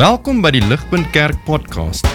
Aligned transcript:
Welkom 0.00 0.38
by 0.40 0.48
die 0.54 0.62
Ligpunt 0.64 1.10
Kerk 1.12 1.36
podcast. 1.44 2.06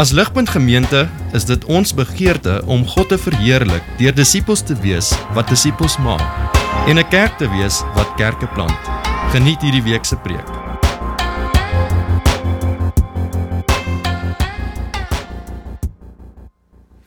As 0.00 0.08
Ligpunt 0.16 0.48
Gemeente 0.48 1.02
is 1.36 1.44
dit 1.44 1.64
ons 1.68 1.90
begeerte 1.92 2.62
om 2.64 2.86
God 2.88 3.10
te 3.12 3.18
verheerlik 3.20 3.84
deur 3.98 4.14
disippels 4.16 4.62
te 4.64 4.72
wees 4.80 5.10
wat 5.36 5.50
disippels 5.52 5.98
maak 6.00 6.24
en 6.88 6.96
'n 6.96 7.04
kerk 7.12 7.36
te 7.36 7.44
wees 7.52 7.82
wat 7.92 8.08
kerke 8.16 8.48
plant. 8.56 8.80
Geniet 9.36 9.60
hierdie 9.60 9.82
week 9.84 10.04
se 10.08 10.16
preek. 10.16 10.48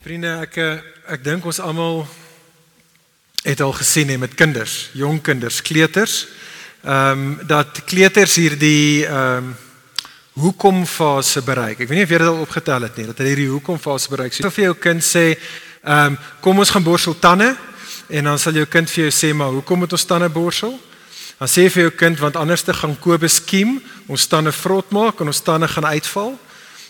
Vriende, 0.06 0.46
ek 0.46 0.58
eh, 0.58 0.78
ek 1.10 1.24
dink 1.24 1.46
ons 1.46 1.60
almal 1.60 2.06
het 3.42 3.62
al 3.62 3.74
gesien 3.74 4.10
hè 4.10 4.18
met 4.18 4.36
kinders, 4.36 4.92
jong 4.94 5.22
kinders, 5.22 5.62
kleuters. 5.62 6.28
Ehm 6.86 7.18
um, 7.18 7.48
dat 7.48 7.82
kleuters 7.86 8.36
hierdie 8.36 9.08
ehm 9.08 9.50
um, 9.50 9.56
hoekom 10.40 10.86
fase 10.88 11.42
bereik. 11.46 11.82
Ek 11.84 11.90
weet 11.90 12.00
nie 12.00 12.06
of 12.08 12.12
jy 12.14 12.20
dit 12.22 12.30
al 12.32 12.44
opgetel 12.44 12.86
het 12.88 13.00
nie, 13.00 13.08
dat 13.10 13.20
hulle 13.20 13.34
hierdie 13.34 13.50
hoekom 13.52 13.80
fase 13.82 14.12
bereik. 14.12 14.36
So 14.36 14.52
vir 14.54 14.70
jou 14.70 14.76
kind 14.80 15.04
sê, 15.06 15.34
ehm 15.84 16.14
um, 16.14 16.20
kom 16.44 16.60
ons 16.60 16.72
gaan 16.74 16.84
borsel 16.84 17.16
tande 17.20 17.54
en 18.10 18.30
dan 18.32 18.40
sal 18.40 18.58
jou 18.58 18.66
kind 18.68 18.90
vir 18.90 19.06
jou 19.06 19.14
sê, 19.14 19.34
maar 19.36 19.54
hoekom 19.54 19.84
moet 19.84 19.96
ons 19.96 20.06
tande 20.06 20.30
borsel? 20.34 20.74
Dan 21.40 21.48
sê 21.48 21.70
vir 21.72 21.86
jou 21.88 21.92
kind 21.96 22.20
want 22.20 22.36
anders 22.36 22.64
te 22.68 22.74
gaan 22.74 22.98
Kobus 23.00 23.40
kiem, 23.40 23.78
ons 24.08 24.28
tande 24.28 24.52
vrot 24.52 24.92
maak 24.92 25.22
en 25.22 25.32
ons 25.32 25.42
tande 25.42 25.68
gaan 25.72 25.88
uitval. 25.88 26.34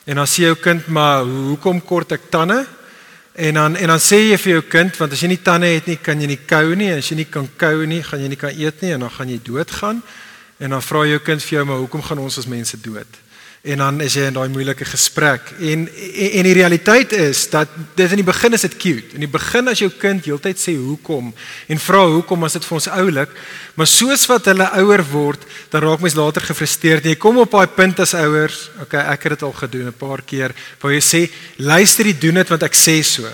En 0.09 0.21
dan 0.21 0.27
sê 0.27 0.47
jou 0.47 0.55
kind, 0.57 0.87
maar 0.87 1.21
hoekom 1.25 1.81
kort 1.85 2.15
ek 2.17 2.31
tande? 2.33 2.63
En 3.39 3.53
dan 3.53 3.75
en 3.77 3.93
dan 3.93 4.01
sê 4.01 4.23
jy 4.31 4.37
vir 4.41 4.53
jou 4.57 4.63
kind 4.67 4.97
want 4.97 5.13
as 5.13 5.21
jy 5.21 5.29
nie 5.29 5.43
tande 5.43 5.69
het 5.69 5.85
nie, 5.87 5.99
kan 6.01 6.19
jy 6.21 6.27
nie 6.27 6.41
kou 6.49 6.75
nie 6.75 6.89
en 6.91 7.03
as 7.03 7.11
jy 7.11 7.21
nie 7.21 7.29
kan 7.29 7.47
kou 7.57 7.85
nie, 7.85 8.01
gaan 8.03 8.25
jy 8.25 8.33
nie 8.33 8.39
kan 8.41 8.57
eet 8.57 8.81
nie 8.81 8.93
en 8.95 9.05
dan 9.05 9.13
gaan 9.13 9.29
jy 9.29 9.39
doodgaan. 9.45 10.01
En 10.59 10.75
dan 10.75 10.81
vra 10.83 11.05
jou 11.07 11.19
kind 11.23 11.43
vir 11.45 11.59
jou, 11.59 11.65
maar 11.65 11.83
hoekom 11.85 12.03
gaan 12.03 12.19
ons 12.19 12.37
as 12.41 12.49
mense 12.49 12.77
dood? 12.83 13.28
En 13.61 13.81
dan 13.81 13.97
is 13.99 14.13
jy 14.15 14.29
in 14.29 14.35
daai 14.37 14.47
moeilike 14.51 14.85
gesprek. 14.87 15.49
En 15.59 15.81
en 15.83 16.47
die 16.47 16.55
realiteit 16.55 17.11
is 17.17 17.41
dat 17.51 17.71
dit 17.97 18.13
in 18.15 18.21
die 18.21 18.27
begin 18.27 18.55
is 18.55 18.63
dit 18.63 18.77
cute. 18.79 19.17
In 19.17 19.25
die 19.25 19.31
begin 19.31 19.67
as 19.67 19.81
jou 19.83 19.89
kind 19.99 20.23
heeltyd 20.23 20.61
sê 20.61 20.77
hoekom 20.79 21.33
en 21.67 21.81
vra 21.83 22.05
hoekom 22.07 22.47
as 22.47 22.55
dit 22.55 22.67
vir 22.69 22.77
ons 22.77 22.87
oulik. 22.95 23.33
Maar 23.75 23.89
soos 23.91 24.23
wat 24.31 24.47
hulle 24.51 24.69
ouer 24.79 25.03
word 25.11 25.43
dan 25.73 25.83
raak 25.83 26.05
mens 26.05 26.15
later 26.15 26.47
gefrustreerd. 26.47 27.09
Jy 27.11 27.17
kom 27.19 27.41
op 27.43 27.51
daai 27.51 27.67
punt 27.75 27.99
as 27.99 28.15
ouers 28.15 28.69
okay 28.85 29.03
ek 29.11 29.27
het 29.27 29.35
dit 29.35 29.43
al 29.49 29.55
gedoen 29.59 29.91
'n 29.91 29.99
paar 29.99 30.23
keer 30.23 30.55
waar 30.79 30.95
jy 30.95 31.03
sê 31.03 31.21
luister 31.57 32.05
jy 32.05 32.15
doen 32.15 32.39
dit 32.39 32.49
want 32.49 32.63
ek 32.63 32.75
sê 32.75 33.03
so. 33.03 33.27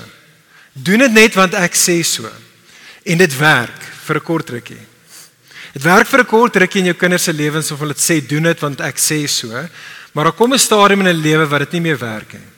Doen 0.74 1.06
dit 1.06 1.12
net 1.12 1.36
want 1.36 1.54
ek 1.54 1.74
sê 1.74 2.02
so. 2.04 2.26
En 3.06 3.18
dit 3.18 3.38
werk 3.38 3.82
vir 4.08 4.16
'n 4.16 4.26
kort 4.26 4.50
rukkie. 4.50 4.86
Dit 5.74 5.84
werk 5.84 6.08
vir 6.08 6.20
'n 6.20 6.26
kort 6.26 6.56
rukkie 6.56 6.80
in 6.80 6.86
jou 6.86 6.98
kinders 6.98 7.24
se 7.24 7.34
lewens 7.34 7.72
of 7.72 7.80
hulle 7.80 7.94
sê 7.94 8.26
doen 8.26 8.44
dit 8.44 8.60
want 8.60 8.82
ek 8.82 8.98
sê 8.98 9.28
so 9.30 9.54
Maar 10.16 10.24
daar 10.24 10.34
kom 10.34 10.54
'n 10.54 10.60
stadium 10.60 11.00
in 11.00 11.16
'n 11.16 11.22
lewe 11.22 11.48
wat 11.48 11.60
dit 11.60 11.72
nie 11.72 11.82
meer 11.82 11.98
werk 11.98 12.34
nie. 12.34 12.50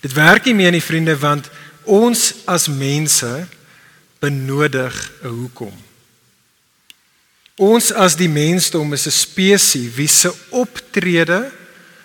Dit 0.00 0.12
werk 0.12 0.44
nie 0.44 0.54
meer 0.54 0.70
nie 0.70 0.82
vriende 0.82 1.18
want 1.18 1.50
ons 1.82 2.34
as 2.44 2.68
mense 2.68 3.46
benodig 4.18 5.12
'n 5.22 5.26
hoekom. 5.26 5.74
Ons 7.56 7.92
as 7.92 8.16
die 8.16 8.28
mensdom 8.28 8.92
is 8.92 9.06
'n 9.06 9.10
spesies 9.10 9.94
wie 9.94 10.08
se 10.08 10.34
optrede 10.48 11.50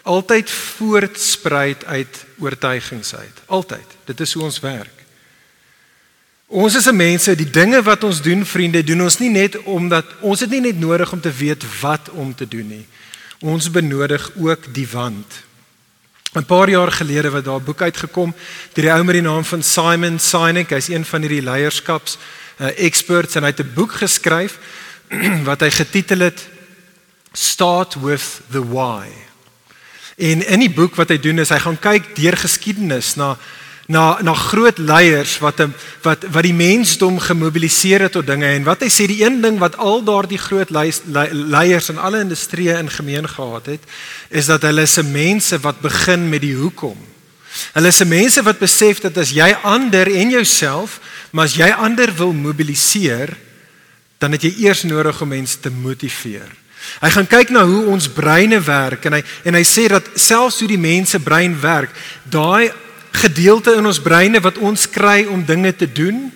altyd 0.01 0.49
voortspruit 0.51 1.85
uit 1.85 2.25
oortuigings 2.39 3.15
uit. 3.15 3.41
Altyd. 3.45 3.87
Dit 4.05 4.19
is 4.19 4.33
hoe 4.33 4.43
ons 4.43 4.59
werk. 4.59 4.97
Ons 6.47 6.75
is 6.75 6.87
'n 6.87 6.95
mense, 6.95 7.35
die 7.35 7.49
dinge 7.49 7.81
wat 7.81 8.03
ons 8.03 8.21
doen, 8.21 8.45
vriende, 8.45 8.83
doen 8.83 9.01
ons 9.01 9.17
nie 9.17 9.29
net 9.29 9.57
omdat 9.63 10.05
ons 10.21 10.39
het 10.39 10.49
nie 10.49 10.61
net 10.61 10.79
nodig 10.79 11.11
om 11.11 11.21
te 11.21 11.31
weet 11.31 11.63
wat 11.81 12.09
om 12.09 12.35
te 12.35 12.47
doen 12.47 12.67
nie. 12.67 12.85
Ons 13.39 13.71
benodig 13.71 14.31
ook 14.35 14.73
die 14.73 14.87
wand. 14.87 15.45
'n 16.33 16.45
Paar 16.45 16.69
jaar 16.69 16.91
gelede 16.91 17.29
wat 17.29 17.45
daar 17.45 17.59
'n 17.59 17.63
boek 17.63 17.81
uitgekom 17.81 18.35
deur 18.73 18.83
die 18.83 18.93
ou 18.93 19.03
met 19.03 19.13
die 19.13 19.21
naam 19.21 19.45
van 19.45 19.63
Simon 19.63 20.19
Sinek, 20.19 20.69
hy's 20.69 20.87
een 20.87 21.05
van 21.05 21.21
hierdie 21.21 21.41
leierskaps 21.41 22.17
uh, 22.59 22.67
experts 22.85 23.35
en 23.35 23.41
hy 23.41 23.49
het 23.49 23.59
'n 23.59 23.73
boek 23.73 23.91
geskryf 23.91 24.59
wat 25.49 25.61
hy 25.61 25.69
getitel 25.69 26.19
het 26.19 26.47
Start 27.33 27.93
with 28.01 28.41
the 28.51 28.67
why. 28.67 29.07
En 30.17 30.45
in 30.47 30.59
die 30.59 30.73
boek 30.73 30.95
wat 30.95 31.09
hy 31.09 31.19
doen 31.19 31.39
is 31.39 31.49
hy 31.49 31.59
gaan 31.59 31.79
kyk 31.79 32.15
deur 32.15 32.37
geskiedenis 32.37 33.15
na 33.15 33.37
na 33.87 34.19
na 34.21 34.33
groot 34.35 34.77
leiers 34.77 35.37
wat 35.39 35.61
wat 36.03 36.25
wat 36.27 36.43
die 36.43 36.55
mensdom 36.55 37.19
gemobiliseer 37.23 38.07
het 38.07 38.17
tot 38.17 38.27
dinge 38.27 38.49
en 38.51 38.65
wat 38.67 38.83
hy 38.83 38.89
sê 38.91 39.07
die 39.07 39.21
een 39.23 39.39
ding 39.41 39.59
wat 39.63 39.77
al 39.79 40.03
daardie 40.03 40.39
groot 40.39 40.71
leiers 40.71 41.89
in 41.93 41.99
alle 41.99 42.19
industrieë 42.25 42.81
in 42.83 42.91
gemeen 42.91 43.27
gehad 43.31 43.71
het 43.71 43.83
is 44.29 44.51
dat 44.51 44.67
hulle 44.67 44.85
se 44.85 45.03
mense 45.03 45.59
wat 45.63 45.79
begin 45.81 46.27
met 46.29 46.43
die 46.43 46.55
hoekom. 46.55 46.97
Hulle 47.73 47.91
se 47.91 48.05
mense 48.05 48.43
wat 48.43 48.59
besef 48.59 48.99
dat 49.01 49.17
as 49.17 49.31
jy 49.33 49.47
ander 49.63 50.09
en 50.11 50.35
jouself, 50.35 50.99
maar 51.31 51.47
as 51.47 51.55
jy 51.57 51.69
ander 51.71 52.11
wil 52.17 52.33
mobiliseer, 52.35 53.33
dan 54.19 54.35
het 54.35 54.43
jy 54.43 54.53
eers 54.67 54.83
nodig 54.83 55.21
om 55.21 55.31
mense 55.31 55.59
te 55.61 55.71
motiveer. 55.71 56.49
Hy 57.01 57.09
gaan 57.13 57.27
kyk 57.27 57.49
na 57.51 57.63
hoe 57.67 57.85
ons 57.91 58.09
breine 58.13 58.59
werk 58.63 59.05
en 59.07 59.17
hy 59.17 59.23
en 59.49 59.57
hy 59.57 59.63
sê 59.67 59.87
dat 59.91 60.05
selfs 60.19 60.59
hoe 60.61 60.69
die 60.69 60.81
mense 60.81 61.19
brein 61.23 61.55
werk, 61.61 61.95
daai 62.29 62.69
gedeelte 63.17 63.75
in 63.77 63.85
ons 63.85 64.01
breine 64.01 64.39
wat 64.43 64.57
ons 64.57 64.89
kry 64.89 65.25
om 65.25 65.45
dinge 65.45 65.75
te 65.75 65.89
doen 65.91 66.27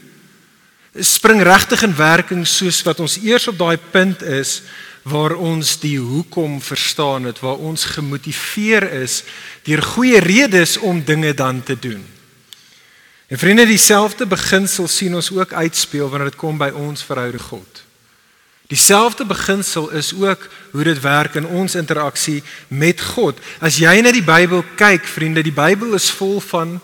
spring 1.00 1.42
regtig 1.42 1.84
in 1.84 1.96
werking 1.96 2.48
soos 2.48 2.82
wat 2.84 3.00
ons 3.00 3.18
eers 3.24 3.48
op 3.48 3.58
daai 3.58 3.78
punt 3.92 4.22
is 4.22 4.62
waar 5.08 5.34
ons 5.40 5.78
die 5.82 5.98
hoekom 5.98 6.60
verstaan 6.62 7.30
het 7.30 7.40
waar 7.40 7.62
ons 7.64 7.86
gemotiveer 7.96 8.84
is 9.02 9.22
deur 9.64 9.82
goeie 9.82 10.20
redes 10.20 10.78
om 10.78 11.04
dinge 11.04 11.34
dan 11.34 11.64
te 11.64 11.80
doen. 11.80 12.04
En 13.28 13.38
vriende 13.38 13.66
dieselfde 13.66 14.26
beginsel 14.26 14.88
sien 14.88 15.16
ons 15.16 15.32
ook 15.32 15.54
uitspeel 15.54 16.10
wanneer 16.10 16.30
dit 16.30 16.40
kom 16.40 16.58
by 16.58 16.70
ons 16.76 17.04
verhouding 17.04 17.42
God. 17.42 17.84
Dieselfde 18.72 19.26
beginsel 19.26 19.90
is 19.90 20.14
ook 20.16 20.48
hoe 20.72 20.84
dit 20.84 21.00
werk 21.00 21.36
in 21.36 21.46
ons 21.46 21.76
interaksie 21.76 22.44
met 22.68 23.02
God. 23.02 23.40
As 23.60 23.82
jy 23.82 23.98
na 24.00 24.14
die 24.16 24.24
Bybel 24.24 24.64
kyk, 24.80 25.04
vriende, 25.04 25.44
die 25.44 25.52
Bybel 25.52 25.98
is 25.98 26.08
vol 26.16 26.40
van 26.40 26.78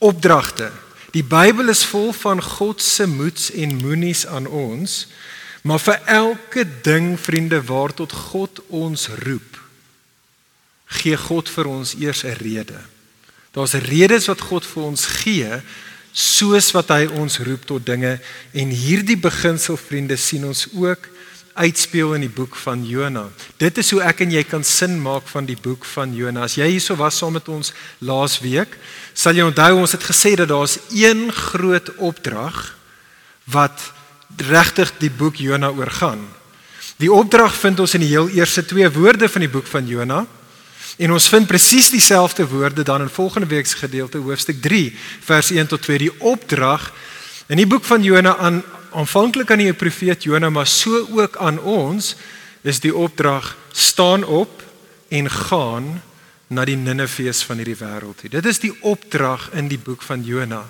opdragte. 0.00 0.70
Die 1.12 1.24
Bybel 1.26 1.68
is 1.68 1.84
vol 1.84 2.14
van 2.16 2.40
God 2.40 2.80
se 2.80 3.04
moeds 3.04 3.50
en 3.52 3.76
moenies 3.82 4.24
aan 4.26 4.48
ons. 4.48 5.10
Maar 5.62 5.82
vir 5.84 6.00
elke 6.08 6.64
ding, 6.88 7.12
vriende, 7.20 7.60
waartot 7.68 8.12
God 8.32 8.62
ons 8.72 9.10
roep, 9.20 9.58
gee 11.02 11.20
God 11.20 11.52
vir 11.52 11.68
ons 11.68 11.92
eers 12.00 12.24
'n 12.24 12.40
rede. 12.40 12.80
Daar's 13.52 13.76
redes 13.76 14.26
wat 14.26 14.40
God 14.40 14.66
vir 14.66 14.82
ons 14.82 15.04
gee 15.06 15.60
soos 16.12 16.72
wat 16.74 16.90
hy 16.94 17.06
ons 17.20 17.38
roep 17.46 17.66
tot 17.68 17.86
dinge 17.86 18.18
en 18.52 18.74
hierdie 18.74 19.18
beginsel 19.20 19.78
vriende 19.78 20.18
sien 20.18 20.44
ons 20.48 20.66
ook 20.74 21.08
uitspeel 21.60 22.14
in 22.16 22.24
die 22.24 22.32
boek 22.32 22.56
van 22.62 22.82
Jona. 22.86 23.26
Dit 23.60 23.78
is 23.82 23.90
hoe 23.92 24.00
ek 24.06 24.22
en 24.24 24.32
jy 24.32 24.42
kan 24.48 24.64
sin 24.64 24.96
maak 25.02 25.28
van 25.28 25.46
die 25.48 25.58
boek 25.58 25.84
van 25.92 26.14
Jona. 26.16 26.46
As 26.46 26.56
jy 26.58 26.68
hierso 26.70 26.96
was 26.98 27.18
saam 27.20 27.34
met 27.36 27.48
ons 27.52 27.72
laas 27.98 28.38
week, 28.44 28.76
sal 29.14 29.36
jy 29.36 29.44
onthou 29.48 29.72
ons 29.82 29.94
het 29.96 30.04
gesê 30.06 30.36
dat 30.38 30.50
daar's 30.52 30.78
een 30.94 31.28
groot 31.34 31.90
opdrag 31.98 32.62
wat 33.50 33.90
regtig 34.46 34.92
die 35.02 35.10
boek 35.10 35.40
Jona 35.42 35.72
oorgaan. 35.74 36.22
Die 37.00 37.12
opdrag 37.12 37.54
vind 37.56 37.80
ons 37.80 37.96
in 37.96 38.04
die 38.04 38.12
heel 38.12 38.28
eerste 38.36 38.64
twee 38.64 38.88
woorde 38.92 39.28
van 39.28 39.44
die 39.44 39.52
boek 39.52 39.68
van 39.68 39.88
Jona. 39.88 40.24
En 40.96 41.12
ons 41.12 41.28
vind 41.28 41.46
presies 41.46 41.90
dieselfde 41.90 42.46
woorde 42.48 42.82
dan 42.82 43.00
in 43.00 43.08
volgende 43.08 43.46
week 43.46 43.66
se 43.66 43.76
gedeelte 43.76 44.18
hoofstuk 44.18 44.62
3 44.62 44.96
vers 45.20 45.50
1 45.50 45.66
tot 45.66 45.82
2 45.82 45.98
die 45.98 46.20
opdrag 46.20 46.92
in 47.46 47.56
die 47.56 47.66
boek 47.66 47.84
van 47.84 48.02
Jona 48.02 48.36
aan 48.36 48.62
aanvanklik 48.90 49.50
aan 49.50 49.62
die 49.62 49.72
profeet 49.72 50.22
Jona 50.22 50.50
maar 50.50 50.66
so 50.66 51.06
ook 51.10 51.36
aan 51.36 51.60
ons 51.60 52.14
is 52.62 52.80
die 52.80 52.94
opdrag 52.96 53.56
staan 53.72 54.24
op 54.24 54.62
en 55.08 55.30
gaan 55.30 56.02
na 56.50 56.64
die 56.66 56.76
Nineveh 56.76 57.32
van 57.46 57.60
hierdie 57.62 57.78
wêreld. 57.78 58.24
Dit 58.30 58.46
is 58.46 58.58
die 58.58 58.72
opdrag 58.82 59.50
in 59.54 59.68
die 59.70 59.78
boek 59.78 60.02
van 60.02 60.24
Jona. 60.26 60.64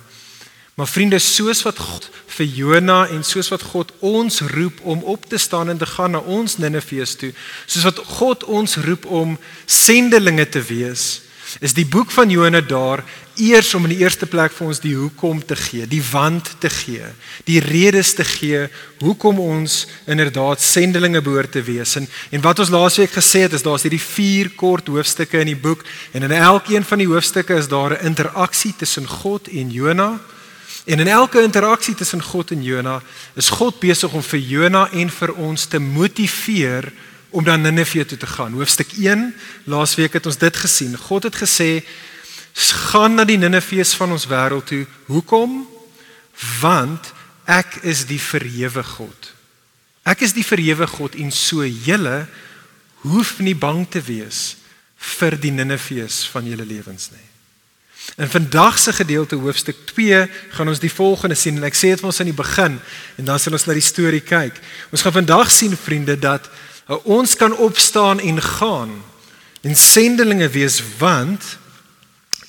Maar 0.81 0.89
vriende, 0.89 1.19
soos 1.21 1.61
wat 1.67 1.77
God 1.77 2.07
vir 2.33 2.47
Jona 2.57 3.03
en 3.13 3.21
soos 3.27 3.51
wat 3.53 3.67
God 3.69 3.91
ons 4.01 4.41
roep 4.49 4.79
om 4.89 5.03
op 5.13 5.27
te 5.29 5.37
staan 5.37 5.69
en 5.69 5.77
te 5.77 5.85
gaan 5.85 6.15
na 6.17 6.23
ons 6.25 6.55
Nineveh 6.57 7.05
toe, 7.21 7.35
soos 7.67 7.85
wat 7.85 8.01
God 8.17 8.47
ons 8.49 8.79
roep 8.87 9.05
om 9.05 9.35
sendelinge 9.69 10.47
te 10.49 10.63
wees, 10.65 11.21
is 11.61 11.77
die 11.77 11.85
boek 11.85 12.09
van 12.17 12.33
Jona 12.33 12.63
daar 12.65 13.05
eers 13.37 13.75
om 13.77 13.85
in 13.85 13.93
die 13.93 14.01
eerste 14.07 14.25
plek 14.25 14.57
vir 14.57 14.71
ons 14.73 14.81
die 14.81 14.95
hoekom 14.97 15.45
te 15.45 15.61
gee, 15.67 15.85
die 15.85 16.01
want 16.15 16.49
te 16.65 16.73
gee, 16.73 17.13
die 17.45 17.61
redes 17.61 18.15
te 18.17 18.25
gee 18.25 18.65
hoekom 19.05 19.45
ons 19.45 19.83
inderdaad 20.09 20.65
sendelinge 20.65 21.21
behoort 21.21 21.53
te 21.61 21.67
wees. 21.67 21.93
En 22.01 22.09
en 22.33 22.49
wat 22.49 22.65
ons 22.65 22.73
laasweek 22.73 23.13
gesê 23.21 23.45
het 23.45 23.53
is 23.53 23.69
daar's 23.69 23.85
hierdie 23.85 24.01
vier 24.01 24.55
kort 24.57 24.89
hoofstukke 24.89 25.45
in 25.45 25.53
die 25.53 25.61
boek 25.69 25.85
en 26.17 26.25
in 26.25 26.41
elkeen 26.41 26.89
van 26.89 27.05
die 27.05 27.13
hoofstukke 27.13 27.61
is 27.61 27.69
daar 27.69 27.99
'n 28.01 28.07
interaksie 28.15 28.73
tussen 28.81 29.05
God 29.21 29.53
en 29.53 29.69
Jona. 29.69 30.13
En 30.85 30.99
in 30.99 31.09
elke 31.09 31.43
interaksie 31.43 31.95
tussen 31.95 32.23
God 32.23 32.51
en 32.51 32.63
Jona 32.63 33.03
is 33.35 33.49
God 33.49 33.79
besig 33.81 34.13
om 34.13 34.23
vir 34.23 34.41
Jona 34.41 34.87
en 34.91 35.11
vir 35.11 35.33
ons 35.35 35.67
te 35.67 35.79
motiveer 35.79 36.89
om 37.31 37.45
na 37.45 37.57
Ninive 37.57 38.05
toe 38.05 38.19
te 38.19 38.27
gaan. 38.27 38.53
Hoofstuk 38.53 38.93
1, 38.99 39.35
laasweek 39.65 40.17
het 40.19 40.27
ons 40.27 40.39
dit 40.41 40.57
gesien. 40.57 40.97
God 40.99 41.29
het 41.29 41.37
gesê 41.37 41.71
gaan 42.91 43.15
na 43.15 43.25
die 43.25 43.39
Ninivees 43.39 43.95
van 43.95 44.11
ons 44.13 44.27
wêreld 44.27 44.67
toe. 44.67 44.85
Hoekom? 45.07 45.63
Want 46.61 47.13
ek 47.47 47.81
is 47.87 48.05
die 48.11 48.21
verhewe 48.21 48.83
God. 48.83 49.33
Ek 50.03 50.25
is 50.27 50.35
die 50.35 50.47
verhewe 50.47 50.89
God 50.91 51.15
en 51.15 51.31
so 51.35 51.65
julle 51.65 52.25
hoef 53.05 53.39
nie 53.39 53.55
bang 53.55 53.85
te 53.89 54.03
wees 54.05 54.57
vir 55.21 55.37
die 55.41 55.53
Ninivees 55.55 56.25
van 56.33 56.49
julle 56.49 56.67
lewens 56.67 57.11
nie. 57.15 57.30
In 58.17 58.31
vandag 58.31 58.79
se 58.79 58.93
gedeelte 58.93 59.37
hoofstuk 59.37 59.77
2 59.93 60.27
gaan 60.51 60.69
ons 60.69 60.83
die 60.83 60.93
volgende 60.93 61.35
sien 61.39 61.57
en 61.57 61.69
ek 61.69 61.79
sê 61.79 61.93
dit 61.93 62.01
vir 62.01 62.11
ons 62.11 62.21
aan 62.21 62.31
die 62.31 62.37
begin 62.37 62.81
en 63.17 63.29
dan 63.29 63.39
sal 63.39 63.55
ons 63.57 63.67
na 63.69 63.77
die 63.77 63.85
storie 63.85 64.25
kyk. 64.25 64.59
Ons 64.91 65.05
gaan 65.07 65.19
vandag 65.21 65.51
sien 65.51 65.77
vriende 65.77 66.19
dat 66.19 66.51
ons 67.05 67.37
kan 67.39 67.55
opstaan 67.57 68.21
en 68.21 68.43
gaan 68.43 68.97
en 69.63 69.77
sendelinge 69.77 70.49
wees 70.49 70.81
want 70.99 71.57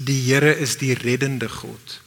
die 0.02 0.22
Here 0.32 0.56
is 0.58 0.78
die 0.82 0.94
reddende 0.98 1.50
God. 1.50 2.00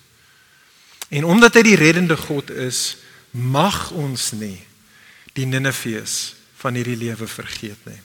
En 1.09 1.25
omdat 1.25 1.55
hy 1.55 1.63
die 1.63 1.79
reddende 1.79 2.17
God 2.19 2.51
is, 2.51 2.97
mag 3.31 3.93
ons 3.95 4.33
nie 4.35 4.59
die 5.35 5.47
Ninivees 5.47 6.35
van 6.63 6.75
hierdie 6.79 6.99
lewe 6.99 7.27
vergeet 7.31 7.79
nie. 7.87 8.01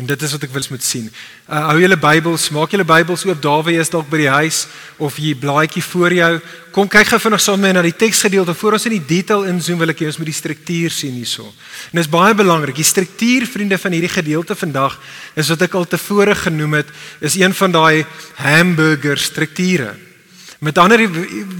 En 0.00 0.06
dit 0.08 0.22
is 0.24 0.32
wat 0.32 0.44
ek 0.46 0.52
wil 0.54 0.64
moet 0.72 0.84
sien. 0.84 1.08
Uh, 1.44 1.58
hou 1.68 1.80
julle 1.82 1.96
Bybels, 2.00 2.46
maak 2.56 2.72
julle 2.72 2.86
Bybels 2.88 3.26
oop. 3.28 3.44
Jy 3.68 3.80
is 3.82 3.92
dalk 3.92 4.08
by 4.08 4.22
die 4.22 4.30
huis 4.32 4.62
of 4.96 5.18
jy 5.20 5.34
blaadjie 5.36 5.82
voor 5.84 6.14
jou. 6.16 6.30
Kom 6.72 6.88
kyk 6.88 7.10
gou 7.10 7.18
vinnig 7.20 7.42
saam 7.44 7.60
met 7.60 7.68
my 7.68 7.72
na 7.76 7.82
die 7.84 7.96
teksgedeelte 7.98 8.54
voor 8.56 8.78
ons 8.78 8.86
in 8.88 8.94
die 8.96 9.02
detail 9.10 9.44
inzoom 9.50 9.82
wil 9.82 9.92
ek 9.92 10.00
hê 10.00 10.08
ons 10.08 10.20
moet 10.22 10.30
die 10.30 10.36
struktuur 10.38 10.94
sien 10.94 11.18
hierso. 11.18 11.50
En 11.90 12.00
dit 12.00 12.04
is 12.06 12.10
baie 12.10 12.32
belangrik. 12.38 12.78
Die 12.80 12.86
struktuur 12.86 13.44
vriende 13.50 13.76
van 13.82 13.96
hierdie 13.96 14.12
gedeelte 14.14 14.56
vandag 14.56 14.96
is 15.36 15.52
wat 15.52 15.66
ek 15.68 15.76
al 15.76 15.88
tevore 15.90 16.38
genoem 16.46 16.78
het, 16.80 16.94
is 17.20 17.36
een 17.36 17.56
van 17.60 17.76
daai 17.76 18.06
hamburger 18.40 19.20
strukture. 19.20 19.92
Met 20.64 20.80
ander 20.80 21.04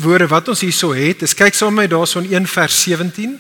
woorde 0.01 0.31
wat 0.33 0.49
ons 0.53 0.65
hierso 0.65 0.95
het, 0.97 1.27
is 1.29 1.37
kyk 1.37 1.57
saam 1.57 1.77
met 1.77 1.91
my 1.91 1.93
daarson 1.93 2.25
1 2.25 2.49
vers 2.49 2.83
17. 2.89 3.37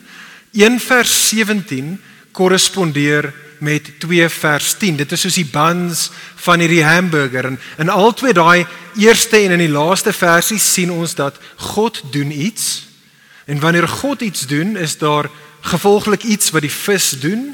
1 0.60 0.80
vers 0.82 1.18
17 1.30 1.96
korrespondeer 2.32 3.32
met 3.60 3.90
2 4.00 4.28
vers 4.28 4.74
10. 4.74 4.96
Dit 4.96 5.12
is 5.12 5.20
soos 5.20 5.36
die 5.36 5.48
buns 5.48 6.08
van 6.40 6.62
hierdie 6.62 6.84
hamburger 6.84 7.50
en 7.52 7.58
in 7.78 7.92
al 7.92 8.14
twee 8.16 8.32
daai 8.32 8.66
eerste 8.96 9.36
en 9.44 9.56
in 9.58 9.64
die 9.66 9.72
laaste 9.72 10.12
versie 10.16 10.58
sien 10.58 10.92
ons 10.92 11.14
dat 11.14 11.36
God 11.56 12.02
doen 12.12 12.32
iets. 12.32 12.86
En 13.44 13.60
wanneer 13.60 13.88
God 13.88 14.20
iets 14.20 14.46
doen, 14.46 14.76
is 14.76 14.98
daar 14.98 15.28
gevolglik 15.60 16.22
iets 16.22 16.50
wat 16.50 16.64
die 16.64 16.72
vis 16.72 17.10
doen 17.20 17.50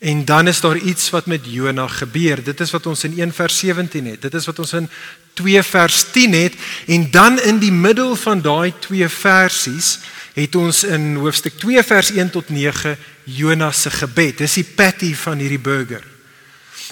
en 0.00 0.24
dan 0.24 0.48
is 0.48 0.60
daar 0.60 0.76
iets 0.76 1.10
wat 1.10 1.26
met 1.26 1.40
Jona 1.44 1.86
gebeur. 1.86 2.42
Dit 2.44 2.60
is 2.60 2.70
wat 2.70 2.86
ons 2.86 3.04
in 3.04 3.18
1 3.18 3.32
vers 3.32 3.58
17 3.58 4.06
het. 4.06 4.22
Dit 4.22 4.34
is 4.34 4.46
wat 4.48 4.58
ons 4.58 4.72
in 4.72 4.88
2 5.34 5.62
vers 5.62 6.04
10 6.12 6.32
het 6.32 6.54
en 6.86 7.10
dan 7.10 7.40
in 7.40 7.58
die 7.58 7.72
middel 7.72 8.16
van 8.16 8.40
daai 8.42 8.72
twee 8.80 9.08
versies 9.08 9.98
het 10.34 10.54
ons 10.54 10.84
in 10.84 11.14
hoofstuk 11.20 11.58
2 11.58 11.82
vers 11.82 12.10
1 12.10 12.30
tot 12.30 12.48
9 12.48 12.96
Jonas 13.36 13.84
se 13.84 13.90
gebed. 13.90 14.38
Dis 14.38 14.58
die 14.60 14.66
patty 14.76 15.14
van 15.14 15.38
hierdie 15.38 15.62
burger. 15.62 16.04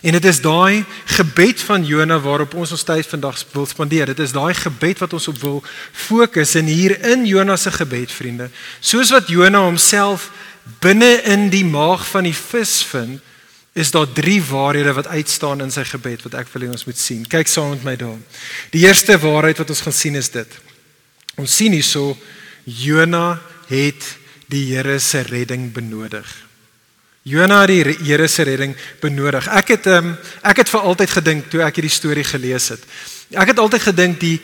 En 0.02 0.14
dit 0.14 0.25
is 0.25 0.40
daai 0.40 0.85
gebed 1.19 1.61
van 1.67 1.85
Jona 1.85 2.20
waarop 2.23 2.55
ons 2.55 2.70
ons 2.70 2.85
tyd 2.87 3.06
vandag 3.06 3.40
wil 3.52 3.67
spandeer. 3.67 4.06
Dit 4.06 4.20
is 4.23 4.35
daai 4.35 4.55
gebed 4.55 5.00
wat 5.02 5.12
ons 5.12 5.29
op 5.29 5.40
wil 5.43 5.62
fokus 5.93 6.55
en 6.55 6.70
hier 6.70 6.94
in 7.11 7.26
Jonas 7.26 7.67
se 7.67 7.73
gebed, 7.75 8.12
vriende. 8.12 8.50
Soos 8.81 9.11
wat 9.11 9.29
Jona 9.29 9.64
homself 9.64 10.31
binne 10.85 11.17
in 11.26 11.49
die 11.50 11.64
maag 11.67 12.06
van 12.06 12.29
die 12.29 12.37
vis 12.37 12.82
vind, 12.87 13.19
is 13.79 13.90
daar 13.94 14.06
drie 14.12 14.40
waarhede 14.43 14.93
wat 14.93 15.06
uitstaan 15.06 15.62
in 15.62 15.70
sy 15.70 15.85
gebed 15.87 16.25
wat 16.26 16.35
ek 16.40 16.49
wil 16.52 16.67
hê 16.67 16.70
ons 16.70 16.87
moet 16.87 16.99
sien. 16.99 17.26
Kyk 17.31 17.50
saam 17.50 17.75
met 17.75 17.85
my 17.87 17.94
daar. 17.99 18.17
Die 18.75 18.82
eerste 18.87 19.19
waarheid 19.23 19.58
wat 19.62 19.70
ons 19.70 19.82
gaan 19.87 19.94
sien 19.94 20.19
is 20.19 20.31
dit. 20.35 20.58
Ons 21.38 21.58
sien 21.58 21.75
hierso 21.75 22.17
Jona 22.64 23.38
het 23.70 24.14
die 24.48 24.64
Here 24.72 24.98
se 24.98 25.22
redding 25.22 25.72
benodig. 25.72 26.26
Jona 27.28 27.60
het 27.66 27.68
die 27.68 27.96
Here 28.06 28.28
se 28.28 28.42
redding 28.48 28.76
benodig. 29.02 29.48
Ek 29.52 29.74
het 29.76 29.86
um, 29.92 30.14
ek 30.42 30.62
het 30.62 30.72
vir 30.72 30.86
altyd 30.90 31.10
gedink 31.18 31.50
toe 31.52 31.62
ek 31.66 31.80
hierdie 31.80 31.92
storie 31.92 32.24
gelees 32.24 32.70
het. 32.72 32.84
Ek 33.36 33.52
het 33.52 33.60
altyd 33.60 33.90
gedink 33.90 34.20
die 34.20 34.38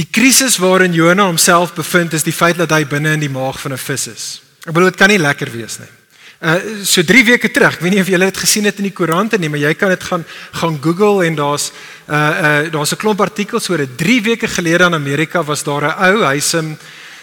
die 0.00 0.08
krisis 0.08 0.56
waarin 0.56 0.94
Jona 0.96 1.26
homself 1.28 1.74
bevind 1.76 2.14
is 2.16 2.24
die 2.24 2.32
feit 2.32 2.56
dat 2.56 2.72
hy 2.72 2.84
binne 2.88 3.12
in 3.12 3.20
die 3.20 3.32
maag 3.32 3.60
van 3.60 3.72
'n 3.72 3.78
vis 3.78 4.06
is. 4.08 4.24
Ek 4.66 4.72
bedoel 4.72 4.90
dit 4.90 4.96
kan 4.96 5.08
nie 5.08 5.18
lekker 5.18 5.50
wees 5.52 5.78
nie. 5.78 5.90
Uh 6.42 6.84
so 6.84 7.02
3 7.02 7.24
weke 7.24 7.50
terug, 7.50 7.74
ek 7.74 7.80
weet 7.80 7.92
nie 7.94 8.00
of 8.00 8.08
julle 8.08 8.24
dit 8.24 8.36
gesien 8.36 8.64
het 8.64 8.78
in 8.78 8.88
die 8.88 8.96
koerante 8.96 9.38
nie, 9.38 9.48
maar 9.48 9.60
jy 9.62 9.74
kan 9.74 9.88
dit 9.88 10.02
gaan 10.02 10.24
gaan 10.52 10.78
Google 10.82 11.26
en 11.26 11.34
daar's 11.34 11.70
uh 12.08 12.16
uh 12.16 12.72
daar's 12.72 12.92
'n 12.92 12.96
klomp 12.96 13.20
artikels 13.20 13.68
oor 13.68 13.78
dit. 13.78 13.96
3 13.96 14.22
weke 14.22 14.48
gelede 14.48 14.84
in 14.84 14.94
Amerika 14.94 15.44
was 15.44 15.62
daar 15.62 15.82
'n 15.82 15.94
ou, 16.10 16.24
hy's 16.26 16.54
'n 16.54 16.58
um, 16.58 16.78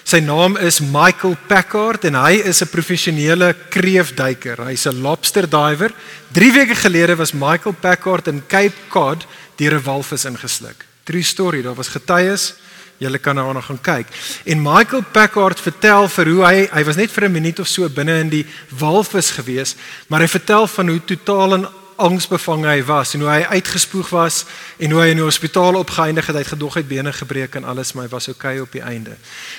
Sy 0.10 0.24
naam 0.26 0.56
is 0.58 0.80
Michael 0.82 1.36
Packard 1.46 2.08
en 2.08 2.16
hy 2.18 2.40
is 2.42 2.64
'n 2.64 2.72
professionele 2.74 3.54
kreefduiker. 3.70 4.58
Hy's 4.66 4.88
'n 4.88 5.02
lobster 5.06 5.46
diver. 5.46 5.94
3 6.34 6.52
weke 6.52 6.76
gelede 6.76 7.16
was 7.16 7.32
Michael 7.32 7.76
Packard 7.80 8.28
in 8.28 8.42
Cape 8.48 8.90
Cod 8.90 9.28
deur 9.58 9.76
'n 9.76 9.84
walvis 9.84 10.26
ingesluk. 10.26 10.86
True 11.04 11.22
story, 11.22 11.62
daar 11.62 11.76
was 11.76 11.88
getuies. 11.88 12.56
Julle 12.98 13.20
kan 13.20 13.36
daarna 13.36 13.62
gaan 13.62 13.82
kyk. 13.82 14.08
En 14.46 14.62
Michael 14.62 15.04
Packard 15.12 15.60
vertel 15.60 16.08
vir 16.08 16.26
hoe 16.26 16.44
hy 16.44 16.70
hy 16.72 16.84
was 16.84 16.96
net 16.96 17.12
vir 17.12 17.26
'n 17.26 17.32
minuut 17.32 17.60
of 17.60 17.68
so 17.68 17.88
binne 17.90 18.20
in 18.20 18.30
die 18.30 18.46
walvis 18.80 19.30
gewees, 19.30 19.76
maar 20.08 20.22
hy 20.22 20.28
vertel 20.28 20.68
van 20.68 20.88
hoe 20.88 21.06
totaal 21.06 21.54
en 21.54 21.68
angsbevange 22.00 22.68
hy 22.68 22.84
was 22.88 23.13
en 23.13 23.24
hoe 23.25 23.30
hy 23.30 23.60
uitgespoeg 23.60 24.10
was 24.16 24.44
en 24.78 24.92
hoe 24.96 25.01
hy 25.04 25.10
in 25.13 25.19
die 25.22 25.25
hospitaal 25.25 25.78
opgeëindig 25.80 26.30
het, 26.30 26.36
hy 26.36 26.44
het 26.44 26.54
gedogheid 26.54 26.88
bene 26.88 27.13
gebreek 27.13 27.57
en 27.60 27.68
alles, 27.68 27.94
maar 27.94 28.07
hy 28.07 28.12
was 28.13 28.30
oukei 28.31 28.56
okay 28.57 28.63
op 28.66 28.72
die 28.78 28.84
einde. 28.86 29.18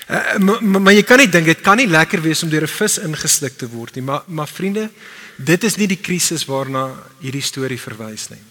Uh, 0.09 0.37
maar, 0.39 0.65
maar 0.81 0.97
jy 0.97 1.05
kan 1.07 1.21
nie 1.23 1.29
dink 1.29 1.51
dit 1.51 1.61
kan 1.65 1.81
nie 1.81 1.89
lekker 1.91 2.23
wees 2.25 2.43
om 2.43 2.51
deur 2.53 2.67
'n 2.67 2.77
vis 2.77 2.99
ingesluk 2.99 3.59
te 3.59 3.69
word 3.69 3.95
nie, 3.95 4.05
maar 4.05 4.23
maar 4.27 4.49
vriende, 4.49 4.91
dit 5.37 5.65
is 5.65 5.77
nie 5.77 5.87
die 5.87 6.01
krisis 6.01 6.45
waarna 6.45 6.91
hierdie 7.21 7.45
storie 7.45 7.81
verwys 7.81 8.29
nie. 8.31 8.43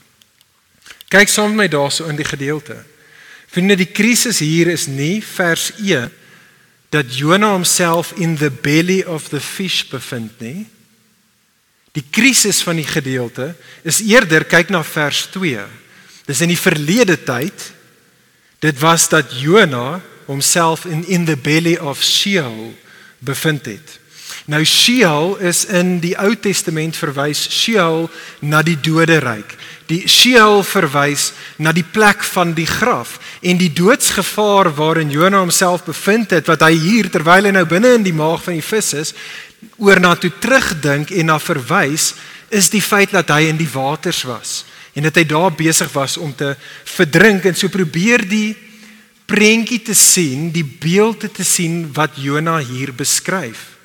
Kyk 1.10 1.30
saam 1.30 1.56
met 1.56 1.58
my 1.58 1.68
daarso 1.68 2.06
in 2.06 2.16
die 2.16 2.26
gedeelte. 2.26 2.84
Vriende, 3.50 3.76
die 3.76 3.90
krisis 3.90 4.40
hier 4.40 4.68
is 4.68 4.88
nie 4.88 5.24
vers 5.26 5.72
1 5.78 6.12
dat 6.90 7.18
Jonah 7.18 7.52
homself 7.52 8.14
in 8.18 8.38
the 8.38 8.52
belly 8.52 9.04
of 9.04 9.30
the 9.30 9.40
fish 9.40 9.84
bevind 9.90 10.40
nie. 10.40 10.68
Die 12.00 12.06
krisis 12.16 12.62
van 12.64 12.80
die 12.80 12.88
gedeelte 12.88 13.52
is 13.84 14.00
eerder 14.06 14.46
kyk 14.48 14.72
na 14.72 14.84
vers 14.88 15.26
2. 15.34 15.66
Dis 16.30 16.44
in 16.46 16.54
die 16.54 16.60
verlede 16.60 17.18
tyd. 17.28 17.66
Dit 18.64 18.80
was 18.80 19.10
dat 19.12 19.34
Jona 19.40 20.00
homself 20.30 20.86
in 20.86 21.04
in 21.08 21.26
the 21.26 21.36
belly 21.36 21.76
of 21.78 22.04
Sheol 22.04 22.72
bevind 23.20 23.66
het. 23.66 23.98
Nou 24.46 24.64
Sheol 24.66 25.36
is 25.46 25.66
in 25.66 25.98
die 26.00 26.16
Ou 26.18 26.36
Testament 26.40 26.96
verwys 26.98 27.42
Sheol 27.52 28.08
na 28.40 28.62
die 28.64 28.78
doderyk. 28.80 29.56
Die 29.90 30.04
Sheol 30.08 30.62
verwys 30.64 31.32
na 31.58 31.74
die 31.74 31.84
plek 31.84 32.24
van 32.32 32.54
die 32.54 32.68
graf 32.70 33.18
en 33.42 33.58
die 33.58 33.72
doodsgevaar 33.74 34.70
waarin 34.78 35.12
Jona 35.12 35.42
homself 35.42 35.84
bevind 35.88 36.36
het 36.38 36.50
wat 36.50 36.62
hy 36.66 36.76
hier 36.78 37.10
terwyl 37.10 37.50
hy 37.50 37.54
nou 37.56 37.66
binne 37.70 37.96
in 37.98 38.06
die 38.06 38.16
maag 38.16 38.44
van 38.46 38.58
die 38.58 38.66
vis 38.66 38.94
is, 38.94 39.14
oor 39.78 40.00
na 40.00 40.16
toe 40.16 40.32
terugdink 40.40 41.12
en 41.12 41.32
na 41.32 41.40
verwys 41.40 42.14
is 42.50 42.70
die 42.74 42.84
feit 42.84 43.12
dat 43.12 43.30
hy 43.34 43.50
in 43.50 43.60
die 43.60 43.70
waters 43.70 44.24
was 44.28 44.64
en 44.98 45.06
dat 45.06 45.20
hy 45.20 45.26
daar 45.28 45.54
besig 45.54 45.92
was 45.94 46.18
om 46.18 46.34
te 46.36 46.56
verdrink 46.98 47.46
en 47.46 47.56
so 47.56 47.72
probeer 47.72 48.26
die 48.28 48.56
prentjie 49.30 49.82
te 49.86 49.94
sien, 49.94 50.50
die 50.52 50.66
beelde 50.66 51.30
te 51.32 51.46
sien 51.46 51.84
wat 51.94 52.18
Jona 52.18 52.58
hier 52.60 52.94
beskryf. 52.94 53.78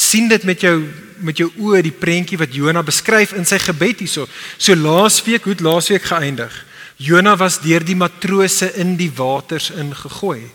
sien 0.00 0.28
dit 0.28 0.44
met 0.44 0.60
jou 0.60 0.88
met 1.20 1.36
jou 1.36 1.50
oë 1.60 1.82
die 1.84 1.92
prentjie 1.92 2.38
wat 2.40 2.54
Jona 2.56 2.80
beskryf 2.82 3.34
in 3.36 3.44
sy 3.44 3.58
gebed 3.60 3.98
hierso. 4.00 4.24
So 4.56 4.72
laasweek, 4.72 5.44
hoe 5.44 5.52
het 5.52 5.60
laasweek 5.60 6.06
geëindig? 6.08 6.54
Jona 6.96 7.34
was 7.36 7.58
deur 7.60 7.84
die 7.84 7.96
matrose 7.98 8.70
in 8.80 8.94
die 8.96 9.10
waters 9.12 9.68
ingegooi. 9.70 10.46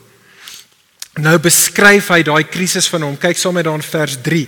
Nou 1.24 1.38
beskryf 1.40 2.10
hy 2.12 2.24
daai 2.28 2.44
krisis 2.52 2.90
van 2.92 3.06
hom. 3.08 3.16
Kyk 3.16 3.40
sommer 3.40 3.64
daar 3.64 3.80
in 3.80 3.86
vers 3.86 4.18
3. 4.24 4.42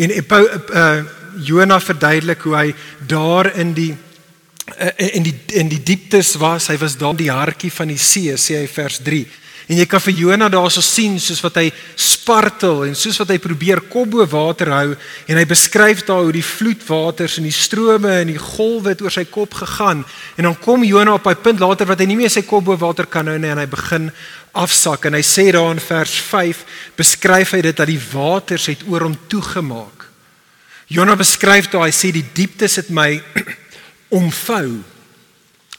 En 0.00 0.14
uh, 0.16 0.40
uh, 0.40 1.04
Jona 1.44 1.76
verduidelik 1.80 2.46
hoe 2.48 2.56
hy 2.56 2.68
daar 3.04 3.50
in 3.60 3.74
die 3.76 3.90
uh, 3.92 4.92
in 5.10 5.26
die 5.26 5.34
in 5.60 5.68
die 5.68 5.82
dieptes 5.84 6.32
was. 6.40 6.70
Hy 6.72 6.78
was 6.80 6.96
daar 6.96 7.12
in 7.12 7.26
die 7.26 7.32
hartjie 7.32 7.72
van 7.74 7.92
die 7.92 8.00
see, 8.00 8.32
sê 8.40 8.62
hy 8.62 8.68
vers 8.72 9.02
3. 9.04 9.26
En 9.64 9.78
jy 9.80 9.84
kan 9.88 10.02
vir 10.04 10.18
Jona 10.18 10.50
daarso 10.52 10.82
sien 10.84 11.16
soos 11.20 11.40
wat 11.44 11.56
hy 11.56 11.70
spartel 11.96 12.82
en 12.84 12.96
soos 12.98 13.16
wat 13.22 13.30
hy 13.32 13.38
probeer 13.40 13.80
kop 13.88 14.10
bo 14.12 14.26
water 14.28 14.68
hou 14.74 14.90
en 14.92 15.40
hy 15.40 15.44
beskryf 15.48 16.02
daar 16.04 16.26
hoe 16.26 16.34
die 16.36 16.44
vloedwaters 16.44 17.38
en 17.40 17.48
die 17.48 17.54
strome 17.54 18.12
en 18.20 18.32
die 18.34 18.40
golwe 18.40 18.92
het 18.92 19.00
oor 19.00 19.14
sy 19.14 19.24
kop 19.24 19.56
gegaan 19.62 20.02
en 20.36 20.50
dan 20.50 20.58
kom 20.60 20.84
Jona 20.84 21.16
op 21.16 21.26
'n 21.26 21.40
punt 21.40 21.64
later 21.64 21.88
wat 21.88 22.00
hy 22.00 22.06
nie 22.06 22.20
meer 22.20 22.30
sy 22.30 22.42
kop 22.44 22.64
bo 22.64 22.76
water 22.76 23.06
kan 23.06 23.26
hou 23.26 23.38
nie 23.38 23.48
en 23.48 23.58
hy 23.58 23.66
begin 23.66 24.12
afsak 24.54 25.08
en 25.08 25.16
hy 25.18 25.22
sê 25.26 25.50
daar 25.54 25.72
in 25.74 25.82
vers 25.82 26.14
5 26.30 26.62
beskryf 26.98 27.54
hy 27.56 27.60
dit 27.66 27.76
dat 27.76 27.90
die 27.90 28.00
waters 28.12 28.68
het 28.70 28.84
oor 28.88 29.06
hom 29.08 29.16
toegemaak. 29.28 30.06
Jona 30.88 31.16
beskryf 31.18 31.70
daar, 31.72 31.86
hy 31.88 31.94
sê 31.94 32.12
die 32.14 32.26
dieptes 32.36 32.78
het 32.78 32.90
my 32.94 33.16
omvou. 34.20 34.82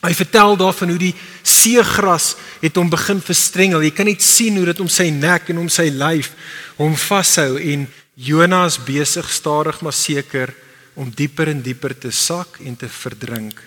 Hy 0.06 0.14
vertel 0.14 0.58
daarvan 0.60 0.92
hoe 0.94 1.02
die 1.02 1.14
seegras 1.42 2.36
het 2.62 2.76
hom 2.78 2.90
begin 2.92 3.22
verstrengel. 3.24 3.86
Jy 3.86 3.94
kan 3.96 4.10
net 4.10 4.26
sien 4.26 4.58
hoe 4.60 4.68
dit 4.70 4.82
om 4.84 4.90
sy 4.92 5.08
nek 5.14 5.50
en 5.54 5.64
om 5.64 5.70
sy 5.72 5.88
lyf 5.94 6.34
hom 6.78 6.98
vashou 7.08 7.56
en 7.58 7.88
Jonas 8.16 8.78
besig 8.80 9.28
stadig 9.34 9.82
maar 9.84 9.96
seker 9.96 10.54
om 10.96 11.10
dieper 11.12 11.52
en 11.52 11.62
dieper 11.64 11.96
te 11.98 12.12
sak 12.12 12.60
en 12.64 12.78
te 12.80 12.88
verdrink. 12.88 13.58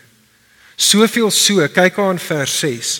Soveel 0.78 1.30
so, 1.34 1.64
kyk 1.74 1.98
aan 2.00 2.20
vers 2.22 2.54
6, 2.62 2.92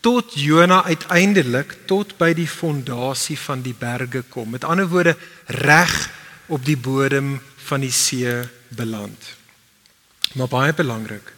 tot 0.00 0.34
Jona 0.38 0.84
uiteindelik 0.84 1.74
tot 1.86 2.14
by 2.18 2.32
die 2.36 2.48
fondasie 2.48 3.38
van 3.38 3.62
die 3.62 3.74
berge 3.74 4.22
kom. 4.30 4.50
Met 4.54 4.64
ander 4.64 4.88
woorde, 4.88 5.16
reg 5.46 5.94
op 6.46 6.64
die 6.64 6.76
bodem 6.76 7.40
van 7.68 7.84
die 7.84 7.92
see 7.92 8.32
beland. 8.68 9.34
Maar 10.34 10.48
baie 10.48 10.74
belangrik. 10.74 11.32